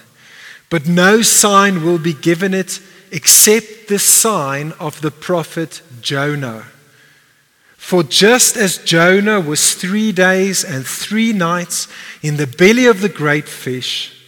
but 0.69 0.87
no 0.87 1.23
sign 1.23 1.81
will 1.81 1.99
be 1.99 2.13
given 2.13 2.53
it 2.53 2.81
except 3.11 3.89
the 3.89 3.99
sign 3.99 4.73
of 4.79 5.01
the 5.01 5.11
prophet 5.11 5.81
Jonah. 6.03 6.69
For 7.77 8.05
just 8.05 8.57
as 8.57 8.79
Jonah 8.79 9.41
was 9.41 9.75
3 9.75 10.13
days 10.13 10.65
and 10.65 10.87
3 10.87 11.33
nights 11.33 11.89
in 12.23 12.37
the 12.37 12.47
belly 12.47 12.87
of 12.87 13.01
the 13.01 13.09
great 13.09 13.49
fish, 13.49 14.22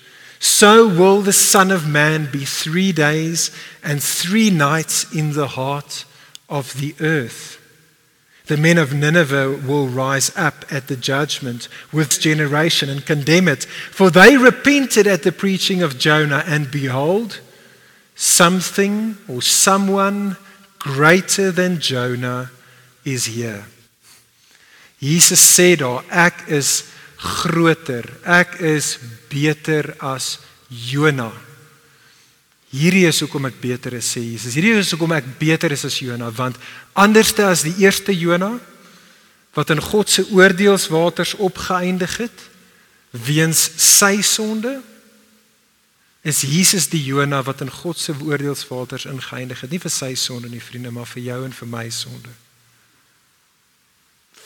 so 0.45 0.87
will 0.87 1.23
the 1.23 1.33
Son 1.33 1.71
of 1.71 1.89
Man 1.89 2.29
be 2.31 2.45
three 2.45 2.93
days 2.93 3.51
and 3.83 4.03
three 4.03 4.51
nights 4.51 5.11
in 5.11 5.33
the 5.33 5.49
heart 5.49 6.05
of 6.51 6.79
the 6.79 6.95
earth. 7.01 7.59
The 8.45 8.59
men 8.59 8.77
of 8.77 8.93
Nineveh 8.93 9.63
will 9.67 9.89
rise 9.89 10.31
up 10.37 10.67
at 10.71 10.89
the 10.89 10.97
judgment 10.97 11.69
with 11.95 12.21
generation 12.21 12.91
and 12.91 13.07
condemn 13.07 13.49
it, 13.49 13.65
for 13.65 14.11
they 14.11 14.37
repented 14.37 15.07
at 15.07 15.23
the 15.23 15.33
preaching 15.33 15.83
of 15.83 15.99
Jonah, 15.99 16.45
and 16.47 16.71
behold, 16.71 17.41
something 18.15 19.17
or 19.27 19.41
someone 19.41 20.37
greater 20.79 21.51
than 21.51 21.81
Jonah 21.81 22.51
is 23.03 23.25
here. 23.25 23.65
Jesus 25.01 25.41
said, 25.41 25.81
or 25.81 26.05
act 26.11 26.51
is 26.51 26.94
groter. 27.25 28.07
Ek 28.29 28.59
is 28.61 28.99
beter 29.33 29.95
as 30.05 30.39
Jona. 30.69 31.31
Hierdie 32.75 33.07
is 33.07 33.21
hoekom 33.23 33.47
ek 33.49 33.61
beter 33.63 33.97
is 33.97 34.09
sê 34.17 34.23
Jesus. 34.25 34.57
Hierdie 34.57 34.75
is 34.81 34.93
hoekom 34.93 35.15
ek 35.17 35.29
beter 35.41 35.73
is 35.75 35.87
as 35.87 36.01
Jona 36.03 36.31
want 36.35 36.59
anderste 36.99 37.47
as 37.47 37.65
die 37.67 37.77
eerste 37.85 38.15
Jona 38.15 38.57
wat 39.55 39.71
in 39.71 39.83
God 39.83 40.11
se 40.11 40.25
oordeelswaters 40.35 41.37
opgeëindig 41.39 42.19
het 42.25 42.49
weens 43.15 43.63
sy 43.79 44.19
sonde 44.27 44.81
is 46.27 46.41
Jesus 46.49 46.89
die 46.91 47.03
Jona 47.05 47.43
wat 47.47 47.63
in 47.63 47.71
God 47.71 48.01
se 48.01 48.17
oordeelswaters 48.17 49.07
ingeëindig 49.07 49.63
het 49.63 49.71
nie 49.71 49.83
vir 49.83 49.93
sy 49.95 50.15
sonde 50.19 50.51
nie 50.51 50.63
vriende 50.63 50.91
maar 50.91 51.07
vir 51.07 51.29
jou 51.29 51.39
en 51.47 51.55
vir 51.55 51.71
my 51.71 51.87
sonde. 51.95 52.33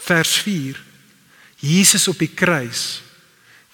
Vers 0.04 0.36
4 0.44 0.84
Jesus 1.58 2.08
op 2.08 2.18
die 2.18 2.30
kruis 2.30 3.02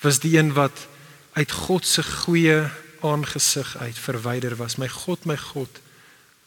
was 0.00 0.20
die 0.20 0.36
een 0.38 0.52
wat 0.56 0.86
uit 1.32 1.52
God 1.52 1.86
se 1.86 2.02
goeie 2.02 2.62
aangesig 3.04 3.76
uit 3.76 3.98
verwyder 3.98 4.56
was. 4.56 4.76
My 4.80 4.88
God, 4.88 5.24
my 5.24 5.36
God, 5.36 5.80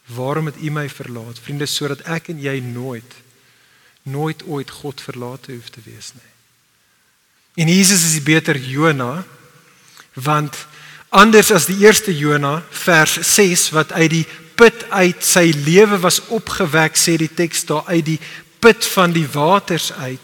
waarom 0.06 0.46
het 0.46 0.58
U 0.62 0.72
my 0.72 0.90
verlaat? 0.90 1.40
Vriende, 1.42 1.66
sodat 1.66 2.02
ek 2.06 2.32
en 2.34 2.42
jy 2.42 2.60
nooit 2.64 3.26
nooit 4.08 4.44
ooit 4.48 4.70
God 4.72 5.02
verlaat 5.02 5.50
hoef 5.52 5.70
te 5.70 5.84
wees 5.84 6.14
nie. 6.16 6.34
En 7.64 7.72
Jesus 7.74 8.06
is 8.06 8.16
die 8.16 8.24
beter 8.24 8.58
Jona 8.58 9.26
want 10.14 10.56
anders 11.10 11.52
as 11.52 11.68
die 11.70 11.78
eerste 11.84 12.14
Jona 12.16 12.62
vers 12.84 13.18
6 13.36 13.70
wat 13.76 13.92
uit 13.92 14.12
die 14.14 14.26
put 14.58 14.88
uit 14.90 15.24
sy 15.26 15.52
lewe 15.54 16.00
was 16.02 16.22
opgewek 16.34 16.98
sê 16.98 17.18
die 17.20 17.30
teks 17.30 17.66
daar 17.70 17.86
uit 17.92 18.06
die 18.14 18.20
put 18.64 18.86
van 18.96 19.14
die 19.14 19.28
waters 19.30 19.92
uit 19.94 20.24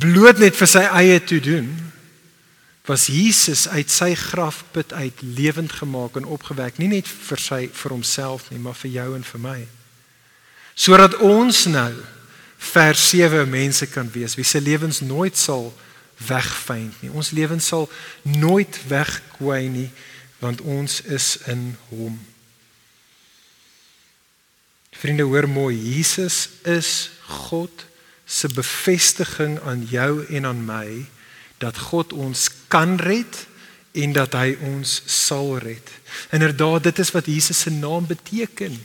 bloot 0.00 0.40
net 0.42 0.56
vir 0.58 0.70
sy 0.70 0.84
eie 1.00 1.20
toe 1.24 1.40
doen 1.42 1.68
was 2.88 3.06
Jesus 3.12 3.66
uit 3.68 3.90
sy 3.92 4.14
grafput 4.16 4.94
uit 4.96 5.18
lewend 5.20 5.72
gemaak 5.76 6.16
en 6.16 6.28
opgewek 6.28 6.78
nie 6.80 6.88
net 6.88 7.08
vir 7.08 7.40
sy 7.42 7.60
vir 7.68 7.92
homself 7.92 8.48
nie 8.52 8.60
maar 8.62 8.78
vir 8.80 8.94
jou 8.94 9.08
en 9.16 9.26
vir 9.32 9.42
my. 9.44 9.58
Sodat 10.78 11.18
ons 11.24 11.66
nou 11.68 11.90
vers 12.72 13.02
7 13.10 13.44
mense 13.50 13.86
kan 13.92 14.08
wees 14.14 14.38
wie 14.38 14.46
se 14.46 14.60
lewens 14.60 15.02
nooit 15.04 15.36
sal 15.36 15.68
wegvyn 16.28 16.88
nie. 17.02 17.12
Ons 17.12 17.34
lewens 17.36 17.68
sal 17.68 17.86
nooit 18.24 18.80
wegkwai 18.88 19.68
nie 19.68 19.90
want 20.40 20.62
ons 20.62 21.00
is 21.10 21.34
in 21.50 21.72
hom. 21.90 22.16
Vriende 24.98 25.26
hoor 25.28 25.46
mooi 25.50 25.74
Jesus 25.76 26.48
is 26.64 27.10
God 27.26 27.87
se 28.28 28.48
bevestiging 28.52 29.56
aan 29.64 29.86
jou 29.88 30.26
en 30.28 30.46
aan 30.46 30.60
my 30.68 31.06
dat 31.58 31.78
God 31.90 32.12
ons 32.12 32.48
kan 32.68 32.98
red 33.00 33.46
en 33.98 34.12
dat 34.12 34.36
hy 34.36 34.52
ons 34.68 35.00
sal 35.08 35.56
red. 35.64 35.82
Inderdaad, 36.36 36.90
dit 36.90 37.00
is 37.02 37.10
wat 37.16 37.26
Jesus 37.26 37.64
se 37.64 37.72
naam 37.72 38.06
beteken. 38.06 38.76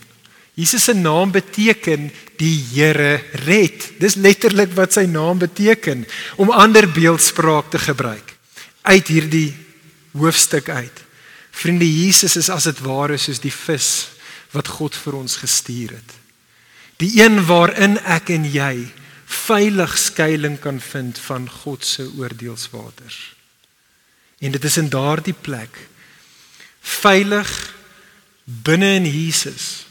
Jesus 0.54 0.86
se 0.88 0.94
naam 0.94 1.30
beteken 1.34 2.08
die 2.38 2.56
Here 2.72 3.20
red. 3.44 3.90
Dis 4.00 4.16
letterlik 4.16 4.72
wat 4.78 4.94
sy 4.96 5.04
naam 5.10 5.38
beteken 5.42 6.06
om 6.40 6.50
ander 6.50 6.88
beeldspraak 6.90 7.70
te 7.74 7.82
gebruik 7.82 8.32
uit 8.84 9.08
hierdie 9.08 9.50
hoofstuk 10.14 10.68
uit. 10.68 11.04
Vriende, 11.54 11.86
Jesus 11.86 12.36
is 12.36 12.50
as 12.50 12.66
dit 12.68 12.80
ware 12.86 13.16
soos 13.18 13.40
die 13.42 13.52
vis 13.54 13.90
wat 14.54 14.68
God 14.78 14.94
vir 14.94 15.18
ons 15.18 15.38
gestuur 15.42 15.96
het. 15.96 16.10
Die 17.02 17.10
een 17.22 17.40
waarin 17.48 17.98
ek 18.06 18.30
en 18.34 18.46
jy 18.46 18.74
veilig 19.34 19.98
skuilings 19.98 20.60
kan 20.62 20.80
vind 20.80 21.18
van 21.18 21.48
God 21.50 21.84
se 21.84 22.06
oordeelswaters. 22.18 23.34
En 24.38 24.52
dit 24.52 24.64
is 24.64 24.76
in 24.76 24.88
daardie 24.88 25.36
plek 25.40 25.78
veilig 26.80 27.50
binne 28.44 28.94
in 28.94 29.06
Jesus. 29.08 29.86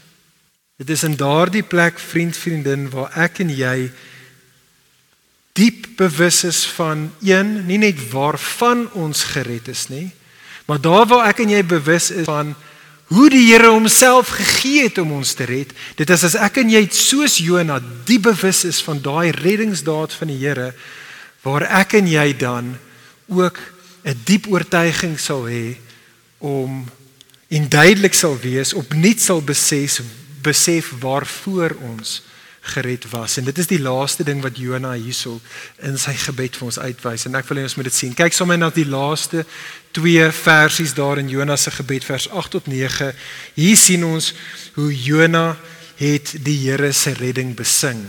Dit 0.76 0.90
is 0.90 1.02
in 1.02 1.16
daardie 1.16 1.62
plek 1.62 1.98
vriend 1.98 2.36
vriendin 2.36 2.88
waar 2.90 3.14
ek 3.26 3.40
en 3.44 3.50
jy 3.50 3.90
diep 5.54 5.86
bewus 5.96 6.42
is 6.44 6.64
van 6.74 7.08
een, 7.22 7.60
nie 7.66 7.78
net 7.78 8.00
waarvan 8.10 8.88
ons 8.98 9.22
gered 9.34 9.68
is 9.70 9.86
nie, 9.88 10.08
maar 10.66 10.80
daar 10.82 11.06
waar 11.06 11.28
ek 11.30 11.44
en 11.44 11.52
jy 11.54 11.62
bewus 11.62 12.10
is 12.10 12.26
van 12.26 12.54
hoe 13.12 13.28
die 13.30 13.52
Here 13.52 13.68
homself 13.68 14.28
gegee 14.28 14.86
het 14.86 14.98
om 14.98 15.12
ons 15.12 15.34
te 15.36 15.44
red. 15.44 15.72
Dit 15.96 16.10
is 16.10 16.24
as 16.24 16.36
ek 16.40 16.62
en 16.62 16.70
jy 16.72 16.86
soos 16.90 17.38
Jona 17.42 17.80
die 18.08 18.20
bewus 18.22 18.64
is 18.64 18.80
van 18.84 19.02
daai 19.04 19.30
reddingsdaad 19.36 20.12
van 20.12 20.32
die 20.32 20.40
Here 20.40 20.72
waar 21.44 21.66
ek 21.82 21.98
en 22.00 22.08
jy 22.08 22.32
dan 22.40 22.76
ook 23.28 23.58
'n 24.04 24.20
diep 24.24 24.46
oortuiging 24.48 25.18
sal 25.20 25.44
hê 25.48 25.76
om 26.38 26.84
en 27.48 27.68
duidelik 27.68 28.14
sal 28.14 28.38
wees 28.40 28.74
opnuut 28.74 29.20
sal 29.20 29.40
besef 29.40 30.00
besef 30.42 30.92
waarvoor 31.00 31.76
ons 31.80 32.22
gered 32.64 33.04
was. 33.10 33.36
En 33.36 33.44
dit 33.44 33.58
is 33.58 33.68
die 33.68 33.80
laaste 33.80 34.24
ding 34.24 34.40
wat 34.42 34.56
Jona 34.58 34.94
hierso 34.96 35.40
in 35.84 35.98
sy 36.00 36.14
gebed 36.16 36.56
vir 36.56 36.68
ons 36.70 36.80
uitwys 36.80 37.26
en 37.28 37.36
ek 37.36 37.48
wil 37.50 37.60
hê 37.60 37.66
ons 37.68 37.76
moet 37.78 37.88
dit 37.90 37.96
sien. 37.96 38.16
Kyk 38.16 38.32
sommer 38.36 38.58
na 38.58 38.70
die 38.72 38.88
laaste 38.88 39.44
twee 39.94 40.24
versies 40.32 40.96
daar 40.96 41.20
in 41.20 41.28
Jona 41.30 41.56
se 41.60 41.70
gebed 41.74 42.06
vers 42.08 42.28
8 42.30 42.56
tot 42.56 42.70
9. 42.70 43.12
Hier 43.58 43.78
sien 43.78 44.04
ons 44.08 44.32
hoe 44.78 44.90
Jona 44.90 45.54
het 46.00 46.34
die 46.42 46.56
Here 46.64 46.92
se 46.92 47.12
redding 47.20 47.54
besing. 47.56 48.00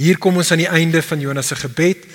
Hier 0.00 0.18
kom 0.18 0.38
ons 0.40 0.52
aan 0.52 0.62
die 0.62 0.70
einde 0.70 1.02
van 1.02 1.20
Jona 1.20 1.42
se 1.42 1.56
gebed 1.58 2.06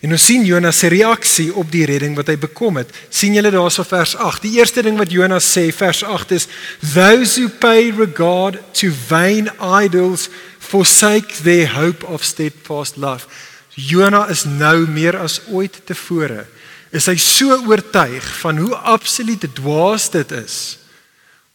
En 0.00 0.12
ons 0.16 0.26
sien 0.26 0.44
Jonas 0.44 0.78
se 0.80 0.88
reaksie 0.88 1.50
op 1.54 1.68
die 1.72 1.84
redding 1.84 2.14
wat 2.16 2.30
hy 2.32 2.36
bekom 2.40 2.78
het. 2.80 2.88
sien 3.08 3.34
julle 3.34 3.50
daarso 3.52 3.84
vers 3.84 4.16
8. 4.16 4.42
Die 4.42 4.58
eerste 4.58 4.82
ding 4.82 4.96
wat 4.96 5.12
Jonas 5.12 5.44
sê 5.44 5.68
vers 5.72 6.02
8 6.04 6.32
is 6.32 6.48
those 6.94 7.40
who 7.40 7.48
pay 7.48 7.90
regard 7.90 8.56
to 8.72 8.88
vain 9.08 9.50
idols 9.60 10.28
forsake 10.58 11.42
their 11.42 11.68
hope 11.74 12.06
of 12.06 12.24
steadfast 12.24 12.96
love. 12.96 13.26
Jonas 13.74 14.30
is 14.30 14.44
nou 14.44 14.88
meer 14.88 15.18
as 15.18 15.40
ooit 15.52 15.82
tevore 15.84 16.46
is 16.90 17.06
hy 17.06 17.16
so 17.22 17.54
oortuig 17.70 18.26
van 18.42 18.58
hoe 18.58 18.74
absoluut 18.74 19.44
dwaas 19.54 20.08
dit 20.10 20.32
is 20.34 20.56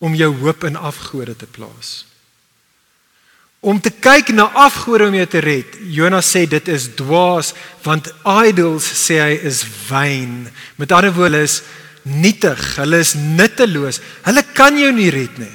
om 0.03 0.15
jou 0.15 0.31
hoop 0.43 0.63
in 0.67 0.79
afgode 0.79 1.35
te 1.35 1.47
plaas 1.57 2.04
om 3.65 3.79
te 3.81 3.89
kyk 3.89 4.29
na 4.37 4.45
afgode 4.61 5.07
om 5.09 5.15
jou 5.17 5.25
te 5.25 5.41
red. 5.41 5.77
Jonas 5.89 6.27
sê 6.29 6.43
dit 6.49 6.67
is 6.69 6.85
dwaas 6.99 7.53
want 7.85 8.11
idols 8.45 8.85
sê 8.85 9.17
hy 9.23 9.33
is 9.49 9.63
vain. 9.87 10.43
Met 10.77 10.93
ander 10.93 11.13
woorde 11.15 11.41
is 11.47 11.63
nietig, 12.05 12.61
hulle 12.77 13.01
is 13.01 13.15
nutteloos. 13.17 14.01
Hulle 14.27 14.45
kan 14.53 14.77
jou 14.77 14.91
nie 14.93 15.09
red 15.13 15.41
nie. 15.41 15.53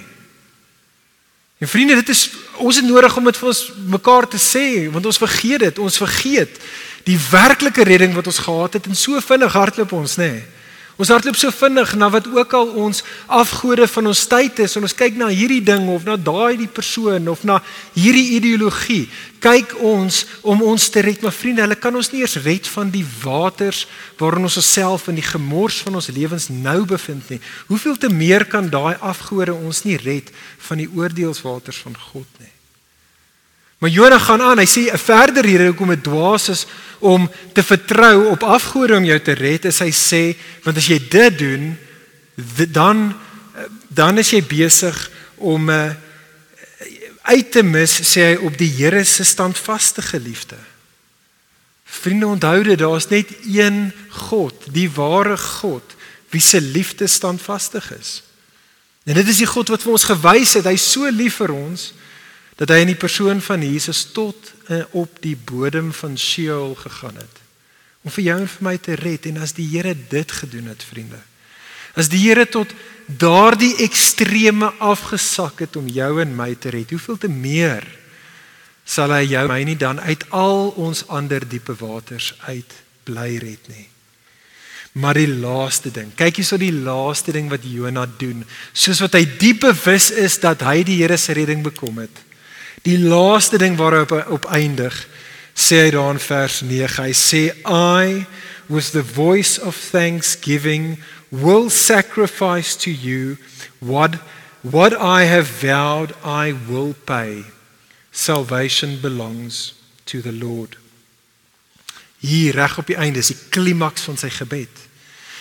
En 1.62 1.70
vriende, 1.70 2.00
dit 2.00 2.10
is 2.10 2.26
ons 2.60 2.76
het 2.76 2.84
nodig 2.84 3.14
om 3.16 3.28
dit 3.30 3.38
vir 3.38 3.50
ons 3.52 3.64
mekaar 3.94 4.26
te 4.32 4.40
sê 4.42 4.64
want 4.90 5.06
ons 5.06 5.22
vergeet 5.22 5.62
dit. 5.68 5.78
Ons 5.78 6.02
vergeet 6.02 6.58
die 7.06 7.18
werklike 7.30 7.86
redding 7.86 8.16
wat 8.18 8.26
ons 8.26 8.42
gehad 8.42 8.74
het 8.74 8.90
en 8.90 8.98
so 8.98 9.22
vinnig 9.22 9.54
hardloop 9.54 9.94
ons, 10.02 10.18
nê. 10.18 10.32
Nee. 10.34 10.48
Ons 11.00 11.08
hardloop 11.08 11.38
so 11.40 11.48
vinnig 11.48 11.94
na 11.96 12.10
wat 12.12 12.26
ook 12.28 12.52
al 12.52 12.74
ons 12.76 12.98
afgode 13.24 13.86
van 13.88 14.10
ons 14.10 14.20
tyd 14.28 14.58
is 14.60 14.76
en 14.76 14.84
ons 14.84 14.94
kyk 14.98 15.16
na 15.16 15.30
hierdie 15.32 15.62
ding 15.64 15.86
of 15.88 16.04
na 16.04 16.18
daai 16.20 16.58
die 16.60 16.68
persoon 16.68 17.30
of 17.32 17.40
na 17.48 17.56
hierdie 17.94 18.36
ideologie. 18.36 19.06
Kyk 19.40 19.72
ons 19.80 20.26
om 20.44 20.60
ons 20.60 20.90
te 20.92 21.00
red, 21.00 21.24
maar 21.24 21.32
vriende, 21.32 21.64
hulle 21.64 21.80
kan 21.80 21.96
ons 21.96 22.12
nie 22.12 22.20
eers 22.20 22.36
red 22.44 22.68
van 22.68 22.92
die 22.92 23.06
waters 23.22 23.86
waarin 24.20 24.44
ons 24.44 24.60
osself 24.60 25.08
in 25.08 25.16
die 25.16 25.24
gemors 25.24 25.80
van 25.86 25.96
ons 25.96 26.12
lewens 26.12 26.50
nou 26.52 26.84
bevind 26.84 27.32
nie. 27.32 27.40
Hoeveel 27.72 27.96
te 27.96 28.12
meer 28.12 28.44
kan 28.44 28.68
daai 28.68 29.00
afgode 29.00 29.56
ons 29.56 29.86
nie 29.88 29.96
red 30.04 30.28
van 30.68 30.84
die 30.84 30.90
oordeelswaters 30.92 31.80
van 31.80 31.96
God 32.12 32.28
nie. 32.44 32.59
Maar 33.80 33.90
Jona 33.90 34.18
gaan 34.18 34.42
aan. 34.42 34.60
Hy 34.60 34.68
sê 34.68 34.92
'n 34.92 34.98
verder 34.98 35.44
rede 35.44 35.66
hoekom 35.72 35.88
dit 35.88 36.02
dwaas 36.04 36.48
is 36.48 36.66
om 36.98 37.30
te 37.52 37.62
vertrou 37.62 38.28
op 38.28 38.42
afgode 38.42 38.96
om 38.96 39.04
jou 39.04 39.20
te 39.20 39.32
red, 39.32 39.64
is 39.64 39.78
hy 39.78 39.90
sê 39.90 40.36
want 40.62 40.76
as 40.76 40.86
jy 40.86 41.00
dit 41.08 41.38
doen, 41.38 41.78
dan 42.68 43.14
dan 43.88 44.18
is 44.18 44.30
jy 44.30 44.42
besig 44.46 45.10
om 45.36 45.68
uh, 45.68 45.90
uit 47.22 47.50
te 47.52 47.62
mis 47.62 47.90
sê 48.06 48.20
hy 48.20 48.36
op 48.46 48.58
die 48.58 48.68
Here 48.68 49.04
se 49.04 49.24
standvaste 49.24 50.02
geliefde. 50.02 50.58
Vriende, 51.84 52.26
onthou 52.26 52.62
dit, 52.62 52.78
daar's 52.78 53.08
net 53.08 53.32
een 53.42 53.92
God, 54.08 54.54
die 54.72 54.90
ware 54.90 55.36
God, 55.36 55.82
wie 56.30 56.40
se 56.40 56.60
liefde 56.60 57.06
standvastig 57.06 57.90
is. 57.98 58.22
En 59.04 59.14
dit 59.14 59.28
is 59.28 59.42
die 59.42 59.48
God 59.50 59.68
wat 59.68 59.82
vir 59.82 59.92
ons 59.92 60.04
gewys 60.04 60.54
het, 60.54 60.68
hy's 60.68 60.92
so 60.92 61.08
lief 61.10 61.40
vir 61.40 61.50
ons 61.56 61.90
dat 62.60 62.74
hy 62.74 62.82
in 62.84 62.92
die 62.92 63.00
persoon 63.00 63.40
van 63.40 63.64
Jesus 63.64 64.04
tot 64.12 64.52
uh, 64.68 64.82
op 64.96 65.20
die 65.24 65.36
bodem 65.36 65.94
van 65.96 66.18
Sheol 66.20 66.74
gegaan 66.76 67.16
het 67.20 67.38
om 68.04 68.12
vir 68.12 68.24
jou 68.30 68.38
en 68.40 68.48
vir 68.48 68.64
my 68.64 68.76
te 68.80 68.96
red 69.00 69.28
en 69.28 69.40
as 69.44 69.54
die 69.56 69.66
Here 69.72 69.94
dit 69.96 70.32
gedoen 70.42 70.68
het 70.72 70.84
vriende 70.84 71.20
as 71.98 72.10
die 72.12 72.20
Here 72.26 72.44
tot 72.48 72.72
daardie 73.06 73.74
extreme 73.84 74.70
afgesak 74.78 75.64
het 75.64 75.76
om 75.80 75.88
jou 75.88 76.12
en 76.22 76.36
my 76.36 76.52
te 76.54 76.72
red 76.76 76.92
hoeveel 76.92 77.20
te 77.20 77.32
meer 77.32 77.86
sal 78.84 79.12
hy 79.14 79.24
jou 79.30 79.46
my 79.48 79.62
nie 79.64 79.78
dan 79.80 80.00
uit 80.00 80.26
al 80.36 80.70
ons 80.80 81.06
ander 81.08 81.44
diepe 81.48 81.76
waters 81.80 82.34
uit 82.48 82.76
bly 83.08 83.32
red 83.40 83.72
nie 83.72 83.88
Maar 84.98 85.14
die 85.14 85.28
laaste 85.30 85.92
ding, 85.94 86.08
kyk 86.18 86.40
hierso 86.40 86.56
die 86.58 86.74
laaste 86.74 87.30
ding 87.30 87.46
wat 87.46 87.62
Jona 87.62 88.08
doen, 88.18 88.42
soos 88.74 88.98
wat 89.04 89.14
hy 89.14 89.22
diep 89.38 89.60
bewus 89.62 90.08
is 90.10 90.40
dat 90.42 90.64
hy 90.66 90.80
die 90.82 90.96
Here 90.98 91.14
se 91.14 91.36
redding 91.38 91.62
bekom 91.62 92.00
het. 92.02 92.24
Die 92.82 92.98
laaste 92.98 93.58
ding 93.58 93.76
waarop 93.76 94.10
hy 94.14 94.22
op 94.32 94.46
eindig, 94.48 94.94
sê 95.54 95.84
hy 95.84 95.90
daar 95.92 96.14
in 96.14 96.22
vers 96.22 96.60
9. 96.64 97.04
Hy 97.04 97.12
sê 97.12 97.42
I 97.68 98.26
with 98.70 98.92
the 98.92 99.04
voice 99.04 99.58
of 99.60 99.76
thanksgiving 99.76 101.02
will 101.30 101.70
sacrifice 101.70 102.76
to 102.76 102.90
you 102.90 103.36
what 103.80 104.16
what 104.62 104.92
I 104.92 105.24
have 105.24 105.46
vowed 105.46 106.12
I 106.24 106.52
will 106.68 106.94
pay. 107.04 107.44
Salvation 108.12 109.00
belongs 109.00 109.74
to 110.06 110.20
the 110.20 110.32
Lord. 110.32 110.76
Hier 112.18 112.54
reg 112.54 112.78
op 112.78 112.86
die 112.86 112.96
einde 112.96 113.18
is 113.18 113.32
die 113.32 113.38
klimaks 113.48 114.04
van 114.04 114.18
sy 114.20 114.28
gebed. 114.28 114.88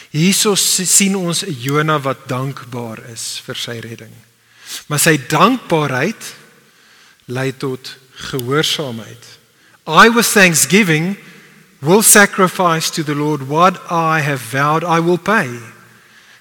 Hierso 0.09 0.55
sien 0.55 1.15
ons 1.15 1.43
'n 1.45 1.55
Jona 1.59 1.99
wat 1.99 2.27
dankbaar 2.27 3.03
is 3.11 3.41
vir 3.45 3.55
sy 3.55 3.79
redding. 3.79 4.13
Maar 4.87 4.99
sy 4.99 5.17
dankbaarheid 5.27 6.35
lei 7.29 7.53
tot 7.57 7.97
gehoorsaamheid. 8.11 9.37
I 9.87 10.09
with 10.09 10.27
thanksgiving 10.27 11.17
will 11.79 12.01
sacrifice 12.01 12.89
to 12.91 13.03
the 13.03 13.15
Lord 13.15 13.47
what 13.47 13.79
I 13.89 14.19
have 14.19 14.41
vowed 14.41 14.83
I 14.83 14.99
will 14.99 15.17
pay. 15.17 15.49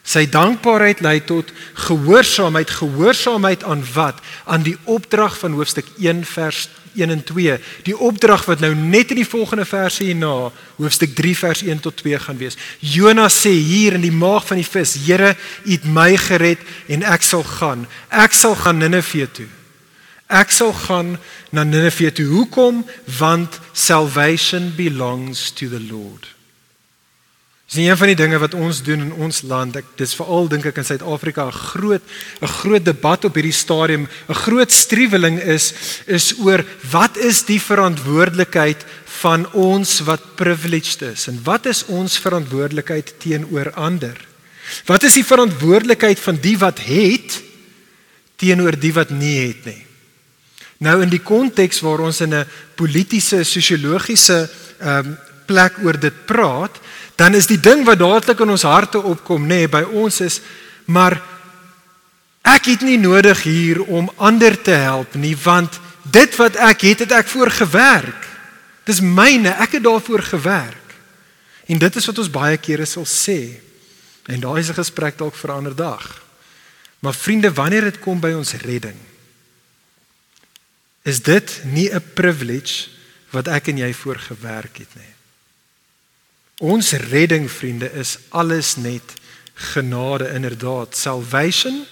Sy 0.08 0.24
dankbaarheid 0.32 1.02
lei 1.04 1.20
tot 1.20 1.52
gehoorsaamheid, 1.74 2.70
gehoorsaamheid 2.80 3.64
aan 3.64 3.84
wat? 3.92 4.20
Aan 4.44 4.64
die 4.64 4.76
opdrag 4.88 5.36
van 5.38 5.52
hoofstuk 5.52 5.86
1 6.00 6.24
vers 6.24 6.68
1 6.96 7.10
en 7.12 7.24
2. 7.24 7.58
Die 7.84 7.96
opdrag 7.96 8.46
wat 8.48 8.64
nou 8.64 8.72
net 8.74 9.12
in 9.12 9.20
die 9.20 9.28
volgende 9.28 9.68
verse 9.68 10.02
hierna, 10.04 10.48
hoofstuk 10.80 11.12
3 11.14 11.36
vers 11.36 11.62
1 11.62 11.84
tot 11.84 12.00
2 12.00 12.18
gaan 12.24 12.40
wees. 12.40 12.56
Jonas 12.80 13.36
sê 13.44 13.52
hier 13.52 14.00
in 14.00 14.06
die 14.06 14.14
maag 14.14 14.48
van 14.48 14.56
die 14.56 14.66
vis: 14.66 14.96
"Here, 15.04 15.36
U 15.64 15.70
het 15.70 15.84
my 15.84 16.16
gered 16.16 16.64
en 16.88 17.04
ek 17.04 17.22
sal 17.22 17.44
gaan. 17.44 17.86
Ek 18.08 18.32
sal 18.32 18.56
gaan 18.56 18.78
Ninive 18.80 19.28
toe." 19.32 19.57
Ek 20.28 20.50
sal 20.52 20.74
gaan 20.76 21.16
na 21.50 21.64
Ninive 21.64 22.12
toe. 22.12 22.26
Hoekom? 22.28 22.84
Want 23.18 23.60
salvation 23.72 24.74
belongs 24.76 25.50
to 25.56 25.68
the 25.68 25.80
Lord. 25.80 26.28
Dis 27.68 27.84
een 27.84 27.96
van 28.00 28.08
die 28.08 28.16
dinge 28.16 28.38
wat 28.40 28.54
ons 28.56 28.80
doen 28.84 29.02
in 29.04 29.12
ons 29.12 29.42
land. 29.44 29.76
Ek 29.76 29.88
dis 30.00 30.14
veral 30.16 30.48
dink 30.48 30.64
ek 30.70 30.78
in 30.80 30.86
Suid-Afrika 30.88 31.48
'n 31.48 31.52
groot 31.52 32.02
'n 32.40 32.52
groot 32.60 32.84
debat 32.84 33.24
op 33.24 33.34
hierdie 33.34 33.52
stadium, 33.52 34.08
'n 34.28 34.34
groot 34.34 34.72
striweling 34.72 35.36
is 35.40 35.74
is 36.06 36.32
oor 36.40 36.64
wat 36.90 37.16
is 37.16 37.44
die 37.44 37.60
verantwoordelikheid 37.60 38.84
van 39.20 39.44
ons 39.52 40.00
wat 40.00 40.36
privileged 40.36 41.02
is 41.02 41.28
en 41.28 41.40
wat 41.44 41.66
is 41.66 41.84
ons 41.88 42.18
verantwoordelikheid 42.18 43.20
teenoor 43.20 43.72
ander? 43.72 44.16
Wat 44.86 45.02
is 45.02 45.14
die 45.14 45.24
verantwoordelikheid 45.24 46.18
van 46.20 46.36
die 46.40 46.56
wat 46.58 46.78
het 46.80 47.42
teenoor 48.36 48.80
die 48.80 48.92
wat 48.92 49.10
nie 49.10 49.48
het 49.48 49.64
nie? 49.64 49.87
Nou 50.78 51.02
in 51.02 51.10
die 51.10 51.22
konteks 51.22 51.80
waar 51.80 52.00
ons 52.00 52.20
in 52.20 52.34
'n 52.34 52.46
politieke 52.74 53.44
sosiologiese 53.44 54.50
ehm 54.78 55.06
um, 55.06 55.18
plek 55.46 55.78
oor 55.82 55.98
dit 55.98 56.26
praat, 56.26 56.80
dan 57.16 57.34
is 57.34 57.46
die 57.46 57.60
ding 57.60 57.84
wat 57.84 57.98
dadelik 57.98 58.40
in 58.40 58.50
ons 58.50 58.62
harte 58.62 59.00
opkom, 59.02 59.42
nê, 59.42 59.64
nee, 59.64 59.68
by 59.68 59.82
ons 59.82 60.20
is 60.20 60.40
maar 60.84 61.18
ek 62.42 62.70
het 62.72 62.84
nie 62.86 62.98
nodig 62.98 63.42
hier 63.42 63.82
om 63.82 64.10
ander 64.16 64.56
te 64.62 64.76
help 64.76 65.14
nie, 65.14 65.36
want 65.36 65.80
dit 66.02 66.36
wat 66.40 66.56
ek 66.56 66.84
het, 66.88 67.04
het 67.04 67.12
ek 67.12 67.28
voor 67.28 67.50
gewerk. 67.52 68.28
Dis 68.88 69.02
myne, 69.04 69.52
ek 69.60 69.76
het 69.76 69.84
daarvoor 69.84 70.22
gewerk. 70.22 70.94
En 71.68 71.78
dit 71.78 71.96
is 71.96 72.06
wat 72.08 72.18
ons 72.18 72.30
baie 72.32 72.56
kere 72.56 72.86
sal 72.88 73.04
sê. 73.04 73.60
En 74.28 74.40
daai 74.40 74.60
is 74.60 74.70
'n 74.70 74.80
gesprek 74.80 75.18
dalk 75.18 75.34
vir 75.34 75.50
'n 75.50 75.56
ander 75.56 75.76
dag. 75.76 76.22
Maar 77.00 77.14
vriende, 77.14 77.52
wanneer 77.52 77.82
dit 77.82 78.00
kom 78.00 78.20
by 78.20 78.32
ons 78.32 78.52
redding, 78.52 78.96
is 81.08 81.22
dit 81.24 81.60
nie 81.64 81.88
'n 81.88 82.04
privilege 82.14 82.88
wat 83.30 83.48
ek 83.48 83.68
en 83.68 83.76
jy 83.76 83.92
voor 83.94 84.18
gewerk 84.18 84.76
het 84.76 84.94
nie. 84.94 85.14
Ons 86.58 86.92
redding 86.92 87.50
vriende 87.50 87.92
is 87.92 88.18
alles 88.28 88.76
net 88.76 89.14
genade 89.54 90.28
inderdaad. 90.32 90.96
Salvation 90.96 91.86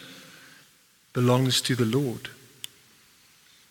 belongs 1.12 1.60
to 1.60 1.74
the 1.74 1.86
Lord. 1.86 2.30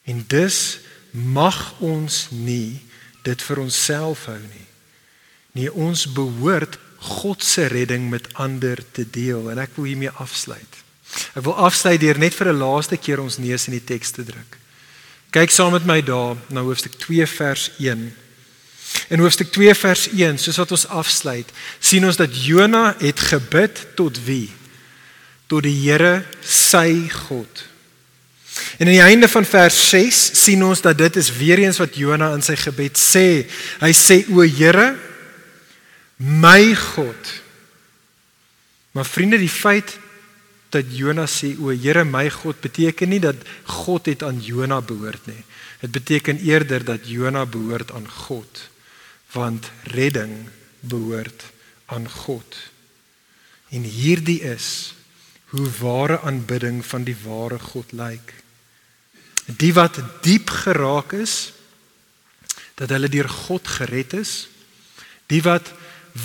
En 0.04 0.24
dus 0.28 0.80
mag 1.12 1.76
ons 1.80 2.28
nie 2.30 2.82
dit 3.22 3.42
vir 3.42 3.60
onsself 3.60 4.26
hou 4.26 4.40
nie. 4.40 4.68
Nee, 5.52 5.74
ons 5.74 6.12
behoort 6.12 6.78
God 6.98 7.44
se 7.44 7.66
redding 7.66 8.10
met 8.10 8.34
ander 8.34 8.80
te 8.92 9.10
deel 9.10 9.52
en 9.52 9.58
ek 9.58 9.76
wil 9.76 9.86
hiermee 9.86 10.10
afsluit. 10.10 10.84
Ek 11.34 11.44
wil 11.44 11.56
afsluit 11.56 12.00
deur 12.00 12.18
net 12.18 12.34
vir 12.34 12.54
'n 12.54 12.58
laaste 12.58 12.98
keer 12.98 13.20
ons 13.20 13.38
neus 13.38 13.68
in 13.68 13.78
die 13.78 13.84
teks 13.84 14.12
te 14.12 14.24
druk. 14.24 14.58
Kyk 15.36 15.52
saam 15.52 15.74
met 15.76 15.84
my 15.84 15.98
daar 16.00 16.38
na 16.48 16.62
hoofstuk 16.64 16.94
2 17.04 17.26
vers 17.28 17.68
1. 17.84 18.06
In 19.12 19.20
hoofstuk 19.20 19.50
2 19.52 19.74
vers 19.76 20.06
1, 20.08 20.38
soos 20.40 20.62
wat 20.62 20.72
ons 20.72 20.86
afsluit, 20.88 21.50
sien 21.84 22.06
ons 22.08 22.16
dat 22.16 22.32
Jona 22.46 22.94
het 23.02 23.20
gebid 23.20 23.82
tot 24.00 24.16
wie? 24.24 24.48
Tot 25.52 25.66
die 25.68 25.76
Here, 25.76 26.22
sy 26.40 27.10
God. 27.28 27.66
En 28.80 28.88
aan 28.88 28.94
die 28.96 29.04
einde 29.04 29.28
van 29.28 29.44
vers 29.44 29.76
6 29.90 30.22
sien 30.40 30.64
ons 30.64 30.80
dat 30.82 30.98
dit 31.04 31.20
is 31.20 31.34
weer 31.36 31.60
eens 31.66 31.82
wat 31.84 32.00
Jona 32.00 32.32
in 32.38 32.46
sy 32.46 32.56
gebed 32.56 32.96
sê. 32.96 33.44
Hy 33.84 33.92
sê 33.92 34.22
o 34.32 34.40
Here, 34.48 34.94
My 36.16 36.72
God. 36.80 37.32
Maar 38.96 39.04
vriende, 39.04 39.36
die 39.44 39.52
feit 39.52 39.98
dat 40.76 40.92
Jona 40.92 41.26
sê 41.30 41.56
o 41.58 41.72
Here 41.72 42.04
my 42.06 42.28
God 42.30 42.60
beteken 42.64 43.10
nie 43.14 43.22
dat 43.24 43.40
God 43.64 44.10
het 44.12 44.24
aan 44.24 44.42
Jona 44.44 44.82
behoort 44.82 45.28
nie. 45.32 45.44
Dit 45.82 45.92
beteken 45.96 46.42
eerder 46.44 46.84
dat 46.86 47.08
Jona 47.10 47.46
behoort 47.46 47.92
aan 47.96 48.08
God 48.28 48.70
want 49.36 49.68
redding 49.92 50.48
behoort 50.80 51.44
aan 51.92 52.08
God. 52.10 52.56
En 53.70 53.84
hierdie 53.84 54.40
is 54.48 54.94
hoe 55.52 55.68
ware 55.80 56.22
aanbidding 56.22 56.86
van 56.86 57.04
die 57.04 57.18
ware 57.24 57.60
God 57.60 57.92
lyk. 57.92 58.34
Die 59.46 59.74
wat 59.76 60.00
diep 60.24 60.50
geraak 60.50 61.14
is 61.14 61.54
dat 62.80 62.92
hulle 62.96 63.10
deur 63.12 63.30
God 63.30 63.68
gered 63.68 64.16
is. 64.18 64.48
Die 65.32 65.42
wat 65.46 65.72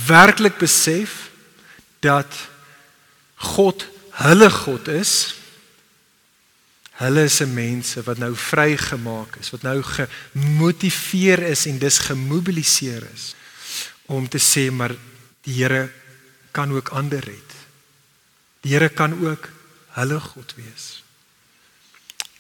werklik 0.07 0.59
besef 0.59 1.31
dat 2.01 2.31
God 3.55 3.87
hulle 4.21 4.51
God 4.53 4.89
is. 4.93 5.35
Hulle 7.01 7.25
is 7.25 7.39
se 7.41 7.47
mense 7.49 8.03
wat 8.05 8.19
nou 8.21 8.35
vrygemaak 8.37 9.39
is, 9.41 9.53
wat 9.55 9.65
nou 9.65 9.79
gemotiveer 9.83 11.47
is 11.49 11.65
en 11.71 11.79
dis 11.81 11.99
gemobiliseer 12.11 13.07
is 13.15 13.31
om 14.11 14.27
te 14.29 14.41
sê 14.43 14.69
maar 14.75 14.93
die 15.47 15.55
Here 15.63 15.89
kan 16.53 16.73
ook 16.73 16.91
ander 16.99 17.23
red. 17.25 17.55
Die 18.61 18.75
Here 18.75 18.89
kan 18.89 19.15
ook 19.25 19.49
hulle 19.97 20.21
God 20.21 20.55
wees. 20.59 21.03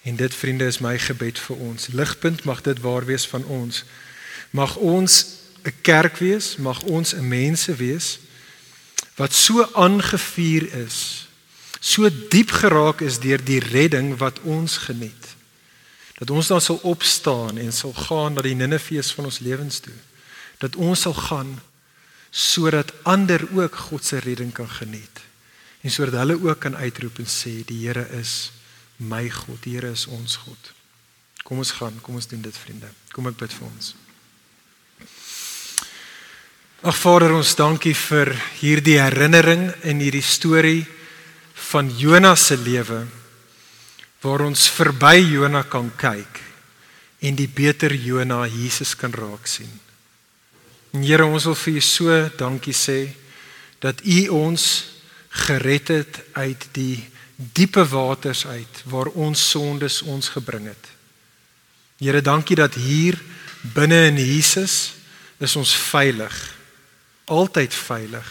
En 0.02 0.16
dit 0.16 0.34
vriende 0.34 0.66
is 0.66 0.80
my 0.84 0.98
gebed 0.98 1.38
vir 1.38 1.56
ons. 1.56 1.88
Ligpunt 1.96 2.44
mag 2.44 2.60
dit 2.66 2.80
waar 2.80 3.06
wees 3.08 3.26
van 3.28 3.44
ons. 3.44 3.84
Mag 4.50 4.76
ons 4.76 5.26
'n 5.64 5.72
kerk 5.82 6.16
wees, 6.16 6.56
mag 6.56 6.82
ons 6.82 7.14
'n 7.14 7.28
mense 7.28 7.74
wees 7.74 8.18
wat 9.16 9.32
so 9.32 9.68
aangevuur 9.72 10.72
is, 10.86 11.28
so 11.80 12.08
diep 12.08 12.52
geraak 12.60 13.00
is 13.00 13.18
deur 13.18 13.40
die 13.42 13.60
redding 13.60 14.12
wat 14.20 14.40
ons 14.44 14.76
geniet. 14.86 15.34
Dat 16.20 16.30
ons 16.30 16.52
dan 16.52 16.60
sal 16.60 16.76
opstaan 16.84 17.58
en 17.58 17.72
sal 17.72 17.94
gaan 17.96 18.36
na 18.36 18.44
die 18.44 18.54
Ninefees 18.54 19.12
van 19.16 19.30
ons 19.30 19.40
lewens 19.40 19.80
toe. 19.80 19.96
Dat 20.60 20.76
ons 20.76 21.06
sal 21.08 21.16
gaan 21.16 21.56
sodat 22.30 22.92
ander 23.08 23.42
ook 23.56 23.74
God 23.88 24.04
se 24.04 24.20
redding 24.20 24.52
kan 24.52 24.68
geniet. 24.68 25.24
En 25.80 25.90
sodat 25.90 26.20
hulle 26.20 26.36
ook 26.36 26.60
kan 26.60 26.76
uitroep 26.76 27.18
en 27.18 27.26
sê 27.26 27.62
die 27.66 27.86
Here 27.86 28.04
is 28.20 28.52
my 28.96 29.24
God, 29.32 29.62
die 29.64 29.78
Here 29.78 29.90
is 29.90 30.06
ons 30.06 30.36
God. 30.44 30.72
Kom 31.42 31.58
ons 31.64 31.72
gaan, 31.80 31.96
kom 32.04 32.20
ons 32.20 32.28
doen 32.28 32.42
dit 32.44 32.56
vriende. 32.56 32.92
Kom 33.16 33.26
ek 33.26 33.40
bid 33.40 33.56
vir 33.56 33.66
ons. 33.66 33.94
Ag 36.80 36.96
Vader, 36.96 37.32
ons 37.36 37.56
dankie 37.56 37.96
vir 37.96 38.30
hierdie 38.60 39.00
herinnering 39.00 39.66
en 39.84 40.04
hierdie 40.04 40.24
storie 40.24 40.84
van 41.70 41.90
Jonas 41.96 42.46
se 42.50 42.56
lewe 42.56 43.04
waar 44.20 44.44
ons 44.44 44.68
verby 44.72 45.16
Jona 45.20 45.62
kan 45.62 45.90
kyk 45.96 46.40
en 47.24 47.36
die 47.36 47.48
beter 47.48 47.92
Jona 47.94 48.46
Jesus 48.48 48.94
kan 48.96 49.12
raak 49.12 49.48
sien. 49.48 49.70
En 50.92 51.04
Here, 51.04 51.24
ons 51.24 51.46
wil 51.48 51.56
vir 51.56 51.78
U 51.78 51.82
so 51.84 52.20
dankie 52.40 52.76
sê 52.76 53.00
dat 53.80 54.00
U 54.04 54.20
ons 54.40 54.64
gered 55.46 55.92
het 55.92 56.22
uit 56.34 56.66
die 56.76 56.96
diepe 57.36 57.84
waters 57.88 58.44
uit 58.46 58.82
waar 58.90 59.12
ons 59.14 59.40
sondes 59.52 60.00
ons 60.02 60.32
gebring 60.34 60.66
het. 60.68 60.90
Here, 62.00 62.20
dankie 62.20 62.58
dat 62.58 62.74
hier 62.74 63.20
binne 63.76 64.08
in 64.08 64.18
Jesus 64.18 64.96
is 65.40 65.56
ons 65.56 65.72
veilig 65.76 66.34
altyd 67.30 67.74
veilig 67.74 68.28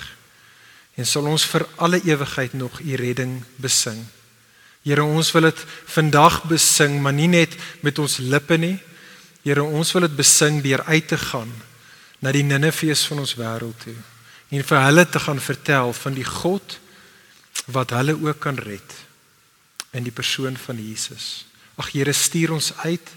en 0.99 1.07
sal 1.07 1.29
ons 1.31 1.45
vir 1.47 1.63
alle 1.79 2.01
ewigheid 2.03 2.53
nog 2.59 2.81
u 2.83 2.95
redding 2.99 3.39
besing. 3.61 4.01
Here, 4.83 5.03
ons 5.03 5.31
wil 5.35 5.47
dit 5.47 5.63
vandag 5.93 6.41
besing, 6.49 6.99
maar 7.03 7.15
nie 7.15 7.29
net 7.31 7.55
met 7.85 7.99
ons 7.99 8.17
lippe 8.19 8.57
nie. 8.59 8.75
Here, 9.45 9.63
ons 9.63 9.91
wil 9.95 10.07
dit 10.07 10.15
besing 10.19 10.59
deur 10.63 10.83
uit 10.87 11.07
te 11.07 11.19
gaan 11.19 11.51
na 12.19 12.33
die 12.35 12.43
Ninefees 12.43 13.05
van 13.07 13.23
ons 13.23 13.37
wêreld 13.39 13.85
toe 13.85 13.95
en 14.49 14.65
vir 14.65 14.79
hulle 14.81 15.03
te 15.05 15.19
gaan 15.21 15.37
vertel 15.37 15.91
van 15.93 16.15
die 16.17 16.25
God 16.25 16.79
wat 17.69 17.93
hulle 17.93 18.15
ook 18.17 18.39
kan 18.41 18.57
red 18.57 18.95
in 19.93 20.07
die 20.07 20.13
persoon 20.13 20.57
van 20.57 20.81
Jesus. 20.81 21.45
Ag 21.77 21.93
Here, 21.93 22.13
stuur 22.13 22.55
ons 22.57 22.73
uit 22.81 23.13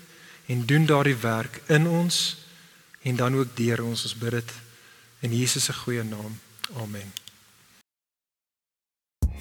en 0.53 0.67
doen 0.69 0.87
daardie 0.87 1.17
werk 1.25 1.63
in 1.73 1.89
ons 1.89 2.21
en 3.03 3.17
dan 3.17 3.41
ook 3.41 3.57
deur 3.57 3.83
ons. 3.89 4.05
Ons 4.05 4.19
bid 4.21 4.39
dit 4.39 4.55
in 5.27 5.41
Jesus 5.41 5.65
se 5.65 5.75
goeie 5.83 6.05
naam. 6.05 6.39
Amen. 6.77 7.22